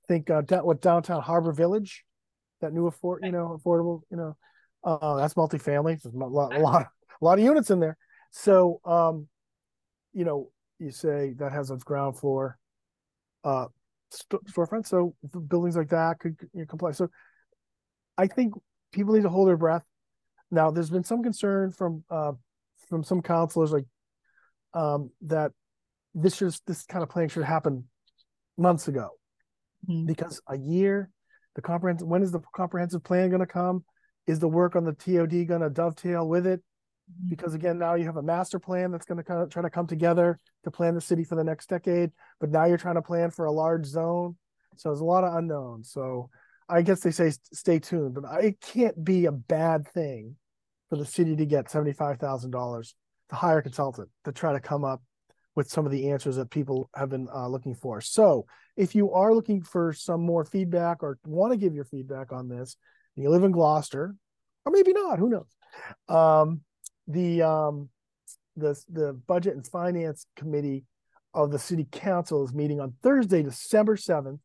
think 0.07 0.29
uh, 0.29 0.41
what 0.61 0.81
downtown 0.81 1.21
Harbor 1.21 1.51
Village, 1.51 2.05
that 2.61 2.73
new 2.73 2.87
afford 2.87 3.23
you 3.25 3.31
know 3.31 3.59
affordable 3.59 4.01
you 4.09 4.17
know 4.17 4.35
uh, 4.85 5.15
that's 5.17 5.33
multifamily. 5.33 6.01
There's 6.01 6.13
a 6.13 6.17
lot, 6.17 6.55
a 6.55 6.59
lot, 6.59 6.87
a 7.21 7.25
lot 7.25 7.39
of 7.39 7.43
units 7.43 7.71
in 7.71 7.79
there. 7.79 7.97
So, 8.31 8.79
um, 8.85 9.27
you 10.13 10.25
know, 10.25 10.51
you 10.79 10.91
say 10.91 11.33
that 11.39 11.51
has 11.51 11.71
its 11.71 11.83
ground 11.83 12.17
floor 12.17 12.57
uh, 13.43 13.67
storefront. 14.15 14.87
So 14.87 15.15
buildings 15.47 15.75
like 15.75 15.89
that 15.89 16.19
could 16.19 16.35
you 16.53 16.61
know, 16.61 16.65
comply. 16.65 16.91
So, 16.91 17.09
I 18.17 18.27
think 18.27 18.53
people 18.91 19.13
need 19.13 19.23
to 19.23 19.29
hold 19.29 19.47
their 19.47 19.57
breath. 19.57 19.83
Now, 20.51 20.71
there's 20.71 20.89
been 20.89 21.03
some 21.03 21.23
concern 21.23 21.71
from 21.71 22.03
uh, 22.09 22.33
from 22.89 23.03
some 23.03 23.21
counselors 23.21 23.71
like 23.71 23.85
um, 24.73 25.09
that 25.21 25.51
this 26.13 26.35
should 26.35 26.55
this 26.67 26.85
kind 26.85 27.03
of 27.03 27.09
planning 27.09 27.29
should 27.29 27.43
happen 27.43 27.85
months 28.57 28.87
ago 28.87 29.09
Mhm. 29.89 30.05
because 30.07 30.41
a 30.47 30.57
year, 30.57 31.09
the 31.55 31.61
comprehensive, 31.61 32.07
when 32.07 32.23
is 32.23 32.31
the 32.31 32.39
comprehensive 32.55 33.03
plan 33.03 33.29
going 33.29 33.41
to 33.41 33.45
come? 33.45 33.83
Is 34.27 34.39
the 34.39 34.47
work 34.47 34.75
on 34.75 34.83
the 34.83 34.93
TOD 34.93 35.45
going 35.45 35.61
to 35.61 35.69
dovetail 35.69 36.27
with 36.27 36.47
it? 36.47 36.63
Mhm. 37.11 37.29
Because 37.29 37.53
again, 37.53 37.77
now 37.77 37.95
you 37.95 38.05
have 38.05 38.17
a 38.17 38.23
master 38.23 38.59
plan 38.59 38.91
that's 38.91 39.05
going 39.05 39.17
to 39.17 39.23
kind 39.23 39.41
of 39.41 39.49
try 39.49 39.61
to 39.61 39.69
come 39.69 39.87
together 39.87 40.39
to 40.63 40.71
plan 40.71 40.95
the 40.95 41.01
city 41.01 41.23
for 41.23 41.35
the 41.35 41.43
next 41.43 41.69
decade, 41.69 42.11
but 42.39 42.49
now 42.49 42.65
you're 42.65 42.77
trying 42.77 42.95
to 42.95 43.01
plan 43.01 43.31
for 43.31 43.45
a 43.45 43.51
large 43.51 43.85
zone. 43.85 44.35
So 44.77 44.89
there's 44.89 45.01
a 45.01 45.05
lot 45.05 45.23
of 45.23 45.33
unknowns. 45.35 45.91
So 45.91 46.29
I 46.67 46.81
guess 46.81 47.01
they 47.01 47.11
say 47.11 47.31
stay 47.53 47.79
tuned, 47.79 48.15
but 48.15 48.43
it 48.43 48.59
can't 48.59 49.03
be 49.03 49.25
a 49.25 49.31
bad 49.31 49.87
thing 49.87 50.35
for 50.89 50.97
the 50.97 51.05
city 51.05 51.35
to 51.35 51.45
get 51.45 51.69
seventy-five 51.69 52.19
thousand 52.19 52.51
dollars 52.51 52.95
to 53.29 53.35
hire 53.35 53.59
a 53.59 53.63
consultant 53.63 54.09
to 54.23 54.31
try 54.31 54.53
to 54.53 54.59
come 54.59 54.83
up 54.83 55.01
with 55.55 55.69
some 55.69 55.85
of 55.85 55.91
the 55.91 56.09
answers 56.09 56.35
that 56.35 56.49
people 56.49 56.89
have 56.93 57.09
been 57.09 57.27
uh, 57.33 57.47
looking 57.47 57.73
for. 57.73 58.01
So 58.01 58.45
if 58.75 58.93
you 58.93 59.11
are 59.13 59.33
looking 59.33 59.61
for 59.61 59.93
some 59.93 60.21
more 60.21 60.43
feedback 60.43 61.01
or 61.01 61.17
want 61.25 61.53
to 61.53 61.57
give 61.57 61.73
your 61.73 61.85
feedback 61.85 62.33
on 62.33 62.49
this, 62.49 62.75
and 63.15 63.23
you 63.23 63.29
live 63.29 63.43
in 63.43 63.51
Gloucester, 63.51 64.15
or 64.65 64.71
maybe 64.71 64.91
not, 64.91 65.17
who 65.17 65.29
knows? 65.29 65.55
Um, 66.09 66.61
the 67.07 67.41
um, 67.43 67.89
the 68.55 68.79
the 68.89 69.13
budget 69.27 69.55
and 69.55 69.65
finance 69.67 70.25
committee 70.35 70.85
of 71.33 71.51
the 71.51 71.59
city 71.59 71.87
council 71.91 72.43
is 72.45 72.53
meeting 72.53 72.79
on 72.79 72.93
Thursday, 73.03 73.43
December 73.43 73.97
seventh. 73.97 74.39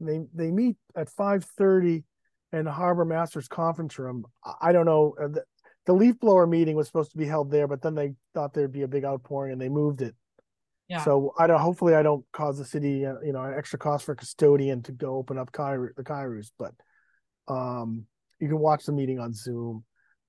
They 0.00 0.20
they 0.34 0.50
meet 0.50 0.76
at 0.96 1.08
five 1.10 1.44
thirty 1.44 2.04
in 2.52 2.64
the 2.64 2.72
Harbor 2.72 3.04
Masters 3.04 3.48
conference 3.48 3.98
room. 3.98 4.24
I- 4.60 4.72
don't 4.72 4.86
know. 4.86 5.14
uh, 5.22 5.28
The, 5.28 5.44
the 5.86 5.92
leaf 5.92 6.18
blower 6.18 6.46
meeting 6.46 6.76
was 6.76 6.86
supposed 6.86 7.10
to 7.12 7.18
be 7.18 7.26
held 7.26 7.50
there, 7.50 7.66
but 7.66 7.82
then 7.82 7.94
they 7.94 8.14
thought 8.34 8.52
there'd 8.54 8.72
be 8.72 8.82
a 8.82 8.88
big 8.88 9.04
outpouring 9.04 9.52
and 9.52 9.60
they 9.60 9.68
moved 9.68 10.02
it. 10.02 10.14
Yeah. 10.88 11.04
So 11.04 11.34
I 11.38 11.46
don't. 11.46 11.60
Hopefully, 11.60 11.94
I 11.94 12.02
don't 12.02 12.24
cause 12.32 12.56
the 12.58 12.64
city, 12.64 13.04
uh, 13.04 13.20
you 13.22 13.32
know, 13.32 13.42
an 13.42 13.54
extra 13.56 13.78
cost 13.78 14.04
for 14.06 14.12
a 14.12 14.16
custodian 14.16 14.82
to 14.84 14.92
go 14.92 15.16
open 15.16 15.36
up 15.38 15.52
Kyrouz, 15.52 15.94
the 15.96 16.04
Kyrouz. 16.04 16.50
But 16.58 16.72
um, 17.46 18.06
you 18.40 18.48
can 18.48 18.58
watch 18.58 18.84
the 18.86 18.92
meeting 18.92 19.18
on 19.18 19.34
Zoom, 19.34 19.84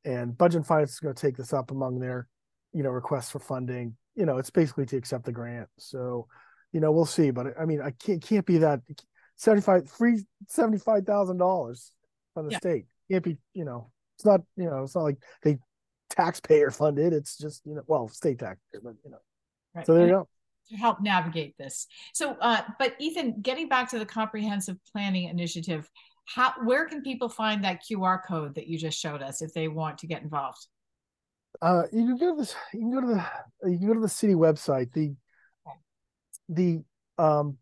and 0.05 0.37
Budget 0.37 0.57
and 0.57 0.65
Finance 0.65 0.93
is 0.93 0.99
going 0.99 1.13
to 1.15 1.21
take 1.21 1.37
this 1.37 1.53
up 1.53 1.71
among 1.71 1.99
their, 1.99 2.27
you 2.73 2.83
know, 2.83 2.89
requests 2.89 3.29
for 3.29 3.39
funding. 3.39 3.95
You 4.15 4.25
know, 4.25 4.37
it's 4.37 4.49
basically 4.49 4.85
to 4.87 4.97
accept 4.97 5.25
the 5.25 5.31
grant. 5.31 5.67
So, 5.77 6.27
you 6.71 6.79
know, 6.79 6.91
we'll 6.91 7.05
see. 7.05 7.31
But 7.31 7.47
I 7.59 7.65
mean, 7.65 7.81
I 7.81 7.91
can't 7.91 8.21
can't 8.21 8.45
be 8.45 8.59
that 8.59 8.81
seventy 9.35 9.61
five 9.61 9.89
free 9.89 10.23
seventy 10.47 10.77
five 10.77 11.05
thousand 11.05 11.37
dollars 11.37 11.91
from 12.33 12.45
the 12.47 12.51
Yeah. 12.53 12.59
state. 12.59 12.85
Can't 13.11 13.23
be. 13.23 13.37
You 13.53 13.65
know, 13.65 13.91
it's 14.17 14.25
not. 14.25 14.41
You 14.55 14.65
know, 14.69 14.83
it's 14.83 14.95
not 14.95 15.03
like 15.03 15.17
they 15.43 15.57
taxpayer 16.09 16.71
funded. 16.71 17.13
It's 17.13 17.37
just 17.37 17.61
you 17.65 17.75
know, 17.75 17.81
well, 17.87 18.07
state 18.09 18.39
taxpayer, 18.39 18.81
but 18.83 18.95
you 19.03 19.11
know. 19.11 19.17
Right. 19.75 19.85
So 19.85 19.93
there 19.93 20.05
you 20.07 20.11
go. 20.13 20.27
to 20.69 20.75
help 20.75 21.01
navigate 21.01 21.57
this. 21.57 21.87
So, 22.13 22.35
uh, 22.41 22.61
but 22.77 22.95
Ethan, 22.99 23.41
getting 23.41 23.69
back 23.69 23.89
to 23.91 23.99
the 23.99 24.05
comprehensive 24.05 24.77
planning 24.91 25.29
initiative, 25.29 25.89
how 26.35 26.53
where 26.63 26.87
can 26.87 27.01
people 27.01 27.27
find 27.29 27.63
that 27.63 27.81
QR 27.89 28.19
code 28.25 28.55
that 28.55 28.67
you 28.67 28.77
just 28.77 28.99
showed 28.99 29.21
us 29.21 29.41
if 29.41 29.53
they 29.53 29.67
want 29.67 29.97
to 29.99 30.07
get 30.07 30.21
involved? 30.21 30.67
Uh, 31.61 31.83
you 31.91 32.05
can 32.05 32.17
go 32.17 32.35
to 32.35 32.39
this. 32.39 32.55
You 32.73 32.79
can 32.81 32.91
go 32.91 33.01
to 33.01 33.07
the. 33.07 33.69
You 33.69 33.77
can 33.79 33.87
go 33.87 33.93
to 33.95 33.99
the 33.99 34.09
city 34.09 34.35
website. 34.35 34.93
The, 34.93 35.15
the 36.47 36.83
um, 37.17 37.57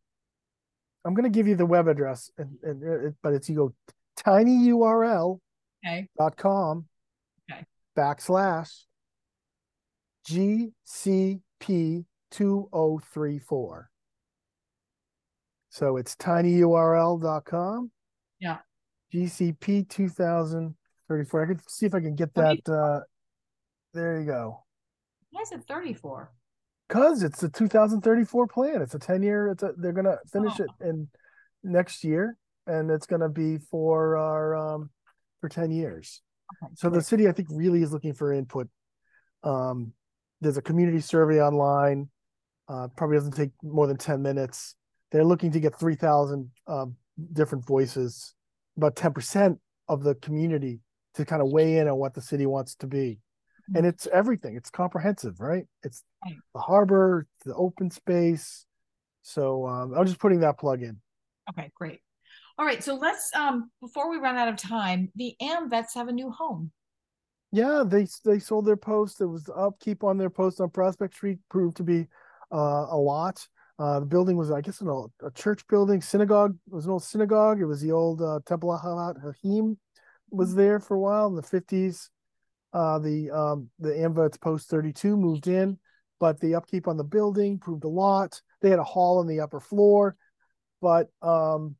I'm 1.05 1.13
going 1.13 1.23
to 1.23 1.29
give 1.29 1.47
you 1.47 1.55
the 1.55 1.65
web 1.65 1.87
address, 1.87 2.29
and, 2.37 2.57
and 2.63 2.83
it, 2.83 3.15
but 3.23 3.33
it's 3.33 3.47
you 3.49 3.55
go 3.55 3.73
tinyurl 4.19 5.39
Okay. 5.85 6.09
dot 6.17 6.35
com 6.35 6.85
Okay. 7.49 7.63
backslash 7.97 8.83
GCP 10.29 12.03
two 12.31 12.69
oh 12.73 12.99
three 13.13 13.39
four. 13.39 13.89
So 15.69 15.95
it's 15.97 16.15
tinyurl.com. 16.15 17.91
Yeah. 18.39 18.57
GCP 19.13 19.87
two 19.89 20.09
thousand 20.09 20.75
thirty 21.07 21.25
four. 21.25 21.43
I 21.43 21.47
could 21.47 21.61
see 21.69 21.85
if 21.85 21.93
I 21.95 21.99
can 21.99 22.15
get 22.15 22.33
that. 22.35 22.67
Uh, 22.67 23.01
there 23.93 24.19
you 24.19 24.25
go. 24.25 24.63
Why 25.31 25.41
is 25.41 25.51
it 25.51 25.63
34? 25.67 26.31
Cause 26.89 27.21
it's 27.23 27.43
a 27.43 27.49
2034 27.49 28.47
plan. 28.47 28.81
It's 28.81 28.95
a 28.95 28.99
10 28.99 29.21
year. 29.23 29.49
It's 29.49 29.63
a. 29.63 29.73
They're 29.77 29.91
gonna 29.91 30.17
finish 30.31 30.53
Oh. 30.59 30.63
it 30.63 30.69
in 30.87 31.07
next 31.63 32.03
year, 32.03 32.37
and 32.65 32.89
it's 32.89 33.05
gonna 33.05 33.29
be 33.29 33.57
for 33.57 34.17
our 34.17 34.55
um 34.55 34.89
for 35.41 35.49
10 35.49 35.71
years. 35.71 36.21
Okay, 36.63 36.71
So 36.75 36.89
the 36.89 37.01
city, 37.01 37.27
I 37.27 37.33
think, 37.33 37.49
really 37.51 37.81
is 37.81 37.91
looking 37.91 38.13
for 38.13 38.31
input. 38.31 38.69
Um, 39.43 39.93
there's 40.41 40.57
a 40.57 40.61
community 40.61 41.01
survey 41.01 41.41
online. 41.41 42.09
Uh, 42.69 42.87
probably 42.95 43.17
doesn't 43.17 43.33
take 43.35 43.51
more 43.63 43.87
than 43.87 43.97
10 43.97 44.21
minutes. 44.21 44.75
They're 45.11 45.25
looking 45.25 45.51
to 45.51 45.59
get 45.59 45.77
3,000 45.77 46.51
um, 46.67 46.95
different 47.33 47.65
voices, 47.65 48.33
about 48.77 48.95
10% 48.95 49.57
of 49.87 50.03
the 50.03 50.15
community 50.15 50.79
to 51.15 51.25
kind 51.25 51.41
of 51.41 51.49
weigh 51.51 51.77
in 51.77 51.87
on 51.87 51.97
what 51.97 52.13
the 52.13 52.21
city 52.21 52.45
wants 52.45 52.75
to 52.75 52.87
be. 52.87 53.19
And 53.75 53.85
it's 53.85 54.07
everything. 54.07 54.55
It's 54.55 54.69
comprehensive, 54.69 55.41
right? 55.41 55.65
It's 55.83 56.01
the 56.53 56.61
harbor, 56.61 57.27
the 57.45 57.53
open 57.53 57.91
space. 57.91 58.65
So 59.23 59.67
um, 59.67 59.93
I'm 59.93 60.05
just 60.05 60.19
putting 60.19 60.39
that 60.39 60.57
plug 60.57 60.81
in. 60.83 61.01
Okay, 61.49 61.69
great. 61.75 61.99
All 62.57 62.65
right, 62.65 62.83
so 62.83 62.95
let's 62.95 63.29
um 63.35 63.69
before 63.81 64.09
we 64.09 64.17
run 64.17 64.37
out 64.37 64.47
of 64.47 64.55
time, 64.55 65.11
the 65.15 65.35
Amvets 65.41 65.93
have 65.95 66.07
a 66.07 66.11
new 66.11 66.31
home. 66.31 66.71
Yeah, 67.51 67.83
they 67.85 68.07
they 68.25 68.39
sold 68.39 68.65
their 68.65 68.77
post. 68.77 69.21
It 69.21 69.27
was 69.27 69.49
upkeep 69.55 70.03
on 70.03 70.17
their 70.17 70.29
post 70.29 70.59
on 70.59 70.69
Prospect 70.69 71.13
Street 71.13 71.37
proved 71.49 71.77
to 71.77 71.83
be 71.83 72.07
uh, 72.51 72.87
a 72.89 72.97
lot. 72.97 73.47
Uh, 73.79 73.99
the 73.99 74.05
building 74.05 74.37
was, 74.37 74.51
I 74.51 74.61
guess, 74.61 74.81
an 74.81 74.87
old 74.87 75.11
a 75.23 75.29
church 75.31 75.65
building, 75.67 76.01
synagogue. 76.01 76.57
It 76.67 76.73
was 76.73 76.85
an 76.85 76.91
old 76.91 77.03
synagogue. 77.03 77.61
It 77.61 77.65
was 77.65 77.81
the 77.81 77.91
old 77.91 78.21
uh, 78.21 78.39
Temple 78.45 78.77
Ahavat 78.77 79.23
Achim 79.27 79.77
was 80.29 80.55
there 80.55 80.79
for 80.79 80.95
a 80.95 80.99
while 80.99 81.27
in 81.27 81.35
the 81.35 81.43
fifties. 81.43 82.09
Uh, 82.73 82.99
the 82.99 83.31
um, 83.31 83.69
the 83.79 83.89
Amvets 83.89 84.39
Post 84.39 84.69
thirty 84.69 84.91
two 84.91 85.15
moved 85.15 85.47
in, 85.47 85.77
but 86.19 86.39
the 86.39 86.55
upkeep 86.55 86.87
on 86.87 86.97
the 86.97 87.03
building 87.03 87.59
proved 87.59 87.83
a 87.83 87.89
lot. 87.89 88.41
They 88.61 88.69
had 88.69 88.79
a 88.79 88.83
hall 88.83 89.19
on 89.19 89.27
the 89.27 89.39
upper 89.39 89.59
floor, 89.59 90.15
but 90.81 91.09
um, 91.21 91.75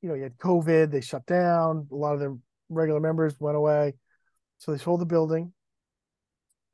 you 0.00 0.08
know, 0.08 0.14
you 0.14 0.24
had 0.24 0.38
COVID. 0.38 0.90
They 0.90 1.00
shut 1.00 1.26
down. 1.26 1.86
A 1.92 1.94
lot 1.94 2.14
of 2.14 2.20
their 2.20 2.36
regular 2.68 3.00
members 3.00 3.34
went 3.38 3.56
away. 3.56 3.94
So 4.58 4.72
they 4.72 4.78
sold 4.78 5.00
the 5.00 5.06
building 5.06 5.52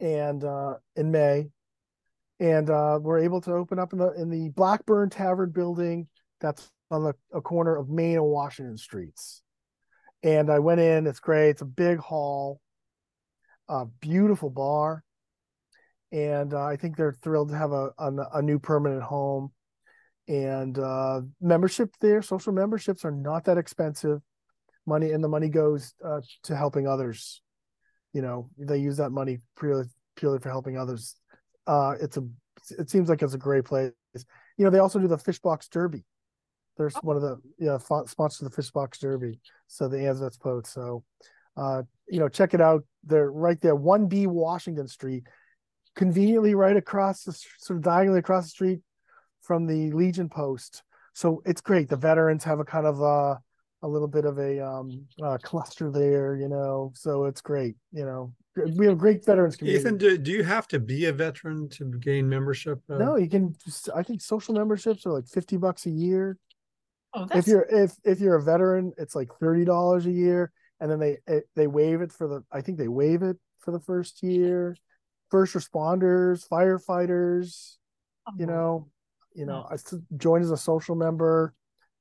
and 0.01 0.45
uh 0.45 0.75
in 0.97 1.11
May. 1.11 1.49
And 2.41 2.71
uh 2.71 2.99
we're 3.03 3.19
able 3.19 3.41
to 3.43 3.53
open 3.53 3.79
up 3.79 3.93
in 3.93 3.99
the 3.99 4.13
in 4.13 4.31
the 4.31 4.51
Blackburn 4.51 5.11
Tavern 5.11 5.51
building 5.51 6.09
that's 6.41 6.71
on 6.91 7.05
the 7.05 7.15
a 7.33 7.41
corner 7.41 7.77
of 7.77 7.89
Main 7.89 8.17
and 8.17 8.25
Washington 8.25 8.77
Streets. 8.77 9.43
And 10.23 10.51
I 10.51 10.59
went 10.59 10.81
in, 10.81 11.07
it's 11.07 11.21
great. 11.21 11.51
It's 11.51 11.63
a 11.63 11.67
big 11.67 11.99
hall, 11.99 12.61
a 13.69 13.87
beautiful 13.87 14.51
bar. 14.51 15.05
And 16.11 16.55
uh, 16.55 16.65
I 16.65 16.77
think 16.77 16.97
they're 16.97 17.13
thrilled 17.13 17.51
to 17.51 17.57
have 17.57 17.73
a, 17.73 17.91
a 17.99 18.13
a 18.35 18.43
new 18.43 18.59
permanent 18.59 19.03
home. 19.03 19.53
And 20.29 20.79
uh 20.79 21.23
membership 21.41 21.95
there, 22.01 22.23
social 22.23 22.53
memberships 22.53 23.05
are 23.05 23.11
not 23.11 23.45
that 23.45 23.59
expensive. 23.59 24.21
Money 24.87 25.11
and 25.13 25.23
the 25.23 25.29
money 25.29 25.49
goes 25.49 25.93
uh, 26.03 26.21
to 26.45 26.57
helping 26.57 26.87
others 26.87 27.43
you 28.13 28.23
know 28.23 28.49
they 28.59 28.79
use 28.79 28.97
that 28.97 29.11
money 29.11 29.39
purely 29.59 29.85
purely 30.17 30.39
for 30.39 30.49
helping 30.49 30.77
others 30.77 31.17
uh 31.69 31.95
it's 32.01 32.17
a 32.17 32.23
it 32.79 32.91
seems 32.91 33.09
like 33.09 33.23
it's 33.23 33.35
a 33.35 33.39
great 33.39 33.65
place 33.65 33.93
you 34.57 34.65
know 34.65 34.71
they 34.71 34.81
also 34.81 34.99
do 34.99 35.07
the 35.07 35.17
fish 35.17 35.39
box 35.39 35.69
derby 35.69 36.05
there's 36.77 36.97
Oh. 36.97 37.01
one 37.03 37.17
of 37.17 37.23
the 37.23 37.37
yeah 37.59 37.79
sponsors 37.79 38.43
of 38.43 38.51
the 38.51 38.57
fish 38.57 38.71
box 38.73 38.99
derby 38.99 39.39
so 39.69 39.87
the 39.89 39.99
Amvets 39.99 40.41
Post. 40.41 40.73
so 40.73 41.05
uh 41.57 41.83
you 42.09 42.19
know 42.19 42.29
check 42.29 42.55
it 42.55 42.61
out 42.61 42.85
they're 43.05 43.31
right 43.31 43.61
there 43.61 43.77
1b 43.77 44.27
washington 44.27 44.89
street 44.89 45.25
conveniently 45.95 46.55
right 46.55 46.77
across 46.77 47.23
the 47.25 47.33
sort 47.59 47.79
of 47.79 47.83
diagonally 47.85 48.19
across 48.21 48.45
the 48.45 48.51
street 48.51 48.81
from 49.43 49.67
the 49.67 49.91
legion 49.93 50.29
post 50.29 50.83
so 51.13 51.43
it's 51.47 51.61
great 51.61 51.89
the 51.89 51.97
veterans 51.97 52.45
have 52.45 52.61
a 52.61 52.65
kind 52.65 52.87
of 52.87 53.03
uh 53.03 53.37
a 53.83 53.89
little 53.89 54.09
bit 54.09 54.25
of 54.25 54.39
a 54.39 54.61
um 54.61 55.07
uh, 55.23 55.39
cluster 55.41 55.89
there, 55.91 56.35
you 56.35 56.49
know. 56.49 56.91
So 56.97 57.27
it's 57.27 57.41
great, 57.41 57.77
you 57.93 58.05
know. 58.05 58.33
We 58.77 58.87
have 58.87 58.99
great 58.99 59.25
veterans 59.25 59.57
community. 59.57 59.81
Ethan, 59.81 59.99
do, 59.99 60.19
do 60.19 60.31
you 60.31 60.43
have 60.43 60.69
to 60.69 60.79
be 60.79 61.07
a 61.07 61.13
veteran 61.13 61.69
to 61.71 61.85
gain 61.99 62.29
membership? 62.29 62.81
uh, 62.91 62.99
no, 62.99 63.17
you 63.17 63.29
can. 63.29 63.55
I 63.95 64.03
think 64.03 64.21
social 64.21 64.55
memberships 64.55 65.07
are 65.07 65.13
like 65.13 65.27
fifty 65.27 65.57
bucks 65.57 65.87
a 65.87 65.91
year. 65.91 66.39
Oh, 67.15 67.27
If 67.35 67.47
you're 67.47 67.67
if 67.71 67.93
if 68.05 68.21
you're 68.21 68.37
a 68.37 68.43
veteran, 68.43 68.93
it's 68.99 69.15
like 69.15 69.29
thirty 69.41 69.65
dollars 69.65 70.07
a 70.07 70.13
year, 70.13 70.53
and 70.81 70.91
then 70.91 70.99
they 70.99 71.19
they 71.57 71.67
waive 71.67 72.01
it 72.01 72.13
for 72.13 72.29
the. 72.29 72.45
I 72.53 72.61
think 72.61 72.79
they 72.79 72.89
waive 72.89 73.23
it 73.23 73.37
for 73.61 73.71
the 73.71 73.81
first 73.81 74.23
year. 74.23 74.77
First 75.31 75.55
responders, 75.55 76.49
firefighters, 76.49 77.77
you 78.39 78.47
oh, 78.47 78.49
know, 78.49 78.89
you 79.35 79.45
know, 79.45 79.67
I 79.71 79.75
s- 79.75 79.95
join 80.17 80.41
as 80.41 80.51
a 80.51 80.57
social 80.57 80.95
member. 80.97 81.55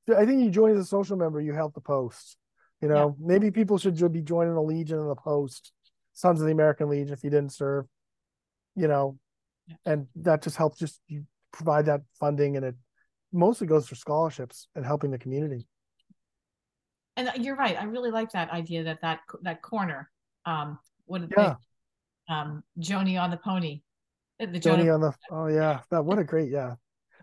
I 0.09 0.25
think 0.25 0.41
you 0.41 0.49
join 0.49 0.71
as 0.71 0.79
a 0.79 0.85
social 0.85 1.17
member, 1.17 1.41
you 1.41 1.53
help 1.53 1.73
the 1.73 1.81
post. 1.81 2.37
You 2.81 2.87
know, 2.87 3.15
maybe 3.19 3.51
people 3.51 3.77
should 3.77 3.97
be 4.13 4.21
joining 4.21 4.53
the 4.53 4.61
Legion 4.61 4.99
and 4.99 5.09
the 5.09 5.15
Post, 5.15 5.71
Sons 6.17 6.41
of 6.41 6.47
the 6.47 6.51
American 6.51 6.89
Legion, 6.89 7.13
if 7.13 7.23
you 7.23 7.29
didn't 7.29 7.51
serve. 7.51 7.85
You 8.75 8.87
know, 8.87 9.19
Yeah. 9.67 9.75
and 9.85 10.07
that 10.17 10.41
just 10.41 10.57
helps 10.57 10.77
just 10.79 10.99
you 11.07 11.25
provide 11.51 11.85
that 11.85 12.01
funding, 12.19 12.57
and 12.57 12.65
it 12.65 12.75
mostly 13.31 13.67
goes 13.67 13.87
for 13.87 13.93
scholarships 13.95 14.67
and 14.75 14.83
helping 14.83 15.11
the 15.11 15.19
community. 15.19 15.67
And 17.15 17.31
you're 17.43 17.55
right. 17.55 17.79
I 17.79 17.83
really 17.83 18.11
like 18.11 18.31
that 18.31 18.49
idea 18.51 18.83
that 18.85 19.01
that 19.01 19.19
that 19.43 19.61
corner, 19.61 20.09
um, 20.45 20.79
what 21.05 21.21
Yeah. 21.35 21.55
um, 22.29 22.63
Joni 22.79 23.19
on 23.21 23.29
the 23.31 23.37
pony, 23.37 23.81
the 24.39 24.47
Joni 24.47 24.61
Joni 24.85 24.93
on 24.93 25.01
the 25.01 25.13
oh 25.31 25.47
yeah, 25.47 25.81
that 25.91 26.03
what 26.03 26.17
a 26.19 26.23
great 26.23 26.51
yeah. 26.51 26.75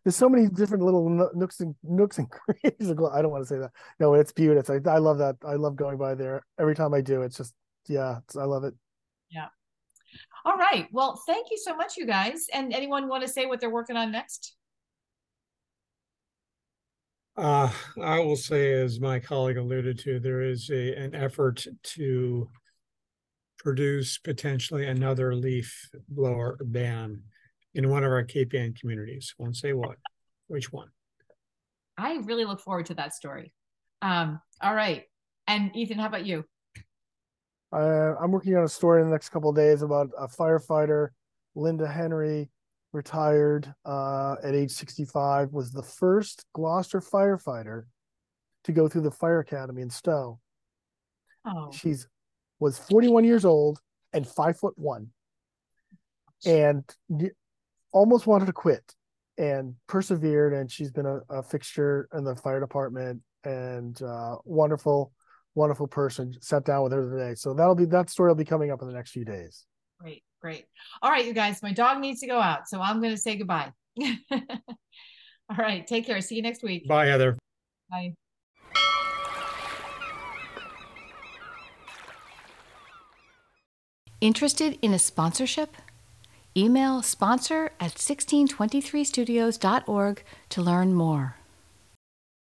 There's 0.04 0.16
so 0.16 0.28
many 0.28 0.48
different 0.48 0.84
little 0.84 1.08
nooks 1.34 1.60
and 1.60 1.74
nooks 1.82 2.18
and 2.18 2.28
crannies. 2.36 2.90
I 2.90 3.22
don't 3.22 3.30
want 3.30 3.42
to 3.42 3.48
say 3.48 3.58
that. 3.58 3.72
No, 3.98 4.14
it's 4.14 4.32
beautiful. 4.32 4.78
I, 4.86 4.90
I 4.90 4.98
love 4.98 5.18
that. 5.18 5.36
I 5.44 5.54
love 5.54 5.76
going 5.76 5.96
by 5.98 6.14
there 6.14 6.44
every 6.60 6.74
time 6.74 6.92
I 6.94 7.00
do. 7.00 7.22
It's 7.22 7.36
just 7.38 7.54
yeah, 7.88 8.18
it's, 8.24 8.36
I 8.36 8.44
love 8.44 8.64
it. 8.64 8.74
All 10.44 10.56
right. 10.56 10.86
Well, 10.92 11.20
thank 11.26 11.50
you 11.50 11.58
so 11.58 11.76
much, 11.76 11.96
you 11.96 12.06
guys. 12.06 12.46
And 12.52 12.72
anyone 12.72 13.08
want 13.08 13.22
to 13.22 13.28
say 13.28 13.46
what 13.46 13.60
they're 13.60 13.70
working 13.70 13.96
on 13.96 14.12
next? 14.12 14.56
Uh, 17.36 17.70
I 18.00 18.20
will 18.20 18.36
say, 18.36 18.72
as 18.72 19.00
my 19.00 19.18
colleague 19.18 19.56
alluded 19.56 19.98
to, 20.00 20.20
there 20.20 20.42
is 20.42 20.70
a, 20.70 20.94
an 20.94 21.14
effort 21.14 21.66
to 21.82 22.48
produce 23.58 24.18
potentially 24.18 24.86
another 24.86 25.34
leaf 25.34 25.90
blower 26.08 26.58
ban 26.62 27.22
in 27.74 27.88
one 27.88 28.04
of 28.04 28.12
our 28.12 28.24
Ann 28.54 28.74
communities. 28.74 29.34
Won't 29.38 29.56
say 29.56 29.72
what, 29.72 29.96
which 30.46 30.72
one. 30.72 30.88
I 31.96 32.16
really 32.24 32.44
look 32.44 32.60
forward 32.60 32.86
to 32.86 32.94
that 32.94 33.14
story. 33.14 33.52
Um, 34.02 34.40
all 34.60 34.74
right. 34.74 35.04
And 35.46 35.74
Ethan, 35.74 35.98
how 35.98 36.06
about 36.06 36.26
you? 36.26 36.44
Uh, 37.74 38.14
I'm 38.20 38.30
working 38.30 38.56
on 38.56 38.62
a 38.62 38.68
story 38.68 39.02
in 39.02 39.08
the 39.08 39.12
next 39.12 39.30
couple 39.30 39.50
of 39.50 39.56
days 39.56 39.82
about 39.82 40.10
a 40.16 40.28
firefighter, 40.28 41.08
Linda 41.56 41.88
Henry, 41.88 42.48
retired 42.92 43.74
uh, 43.84 44.36
at 44.44 44.54
age 44.54 44.70
65, 44.70 45.52
was 45.52 45.72
the 45.72 45.82
first 45.82 46.44
Gloucester 46.54 47.00
firefighter 47.00 47.82
to 48.62 48.72
go 48.72 48.88
through 48.88 49.00
the 49.00 49.10
fire 49.10 49.40
academy 49.40 49.82
in 49.82 49.90
Stow. 49.90 50.38
Oh, 51.44 51.70
She's 51.72 52.06
was 52.60 52.78
41 52.78 53.24
years 53.24 53.44
old 53.44 53.80
and 54.12 54.26
five 54.26 54.56
foot 54.56 54.74
one, 54.76 55.08
and 56.46 56.84
almost 57.92 58.28
wanted 58.28 58.46
to 58.46 58.52
quit, 58.52 58.94
and 59.36 59.74
persevered. 59.88 60.54
And 60.54 60.70
she's 60.70 60.92
been 60.92 61.06
a, 61.06 61.18
a 61.28 61.42
fixture 61.42 62.08
in 62.14 62.22
the 62.22 62.36
fire 62.36 62.60
department 62.60 63.20
and 63.42 64.00
uh, 64.00 64.36
wonderful, 64.44 65.12
wonderful 65.54 65.86
person. 65.86 66.34
Sat 66.40 66.64
down 66.64 66.84
with 66.84 66.92
her 66.92 67.10
today, 67.10 67.34
so 67.34 67.54
that'll 67.54 67.74
be 67.74 67.84
that 67.86 68.10
story 68.10 68.28
will 68.28 68.34
be 68.34 68.44
coming 68.44 68.70
up 68.70 68.82
in 68.82 68.88
the 68.88 68.94
next 68.94 69.12
few 69.12 69.24
days. 69.24 69.64
great, 70.00 70.22
great. 70.40 70.66
All 71.02 71.10
right, 71.10 71.24
you 71.24 71.32
guys, 71.32 71.62
my 71.62 71.72
dog 71.72 72.00
needs 72.00 72.20
to 72.20 72.26
go 72.26 72.40
out, 72.40 72.68
so 72.68 72.80
I'm 72.80 73.00
going 73.00 73.12
to 73.12 73.20
say 73.20 73.36
goodbye. 73.36 73.72
all 74.30 75.58
right, 75.58 75.86
take 75.86 76.06
care. 76.06 76.20
See 76.20 76.36
you 76.36 76.42
next 76.42 76.62
week. 76.62 76.88
Bye, 76.88 77.06
Heather. 77.06 77.36
Bye. 77.90 78.14
Interested 84.20 84.78
in 84.80 84.94
a 84.94 84.98
sponsorship? 84.98 85.76
Email 86.56 87.02
sponsor 87.02 87.72
at 87.78 87.94
1623studios.org 87.94 90.24
to 90.48 90.62
learn 90.62 90.94
more. 90.94 91.36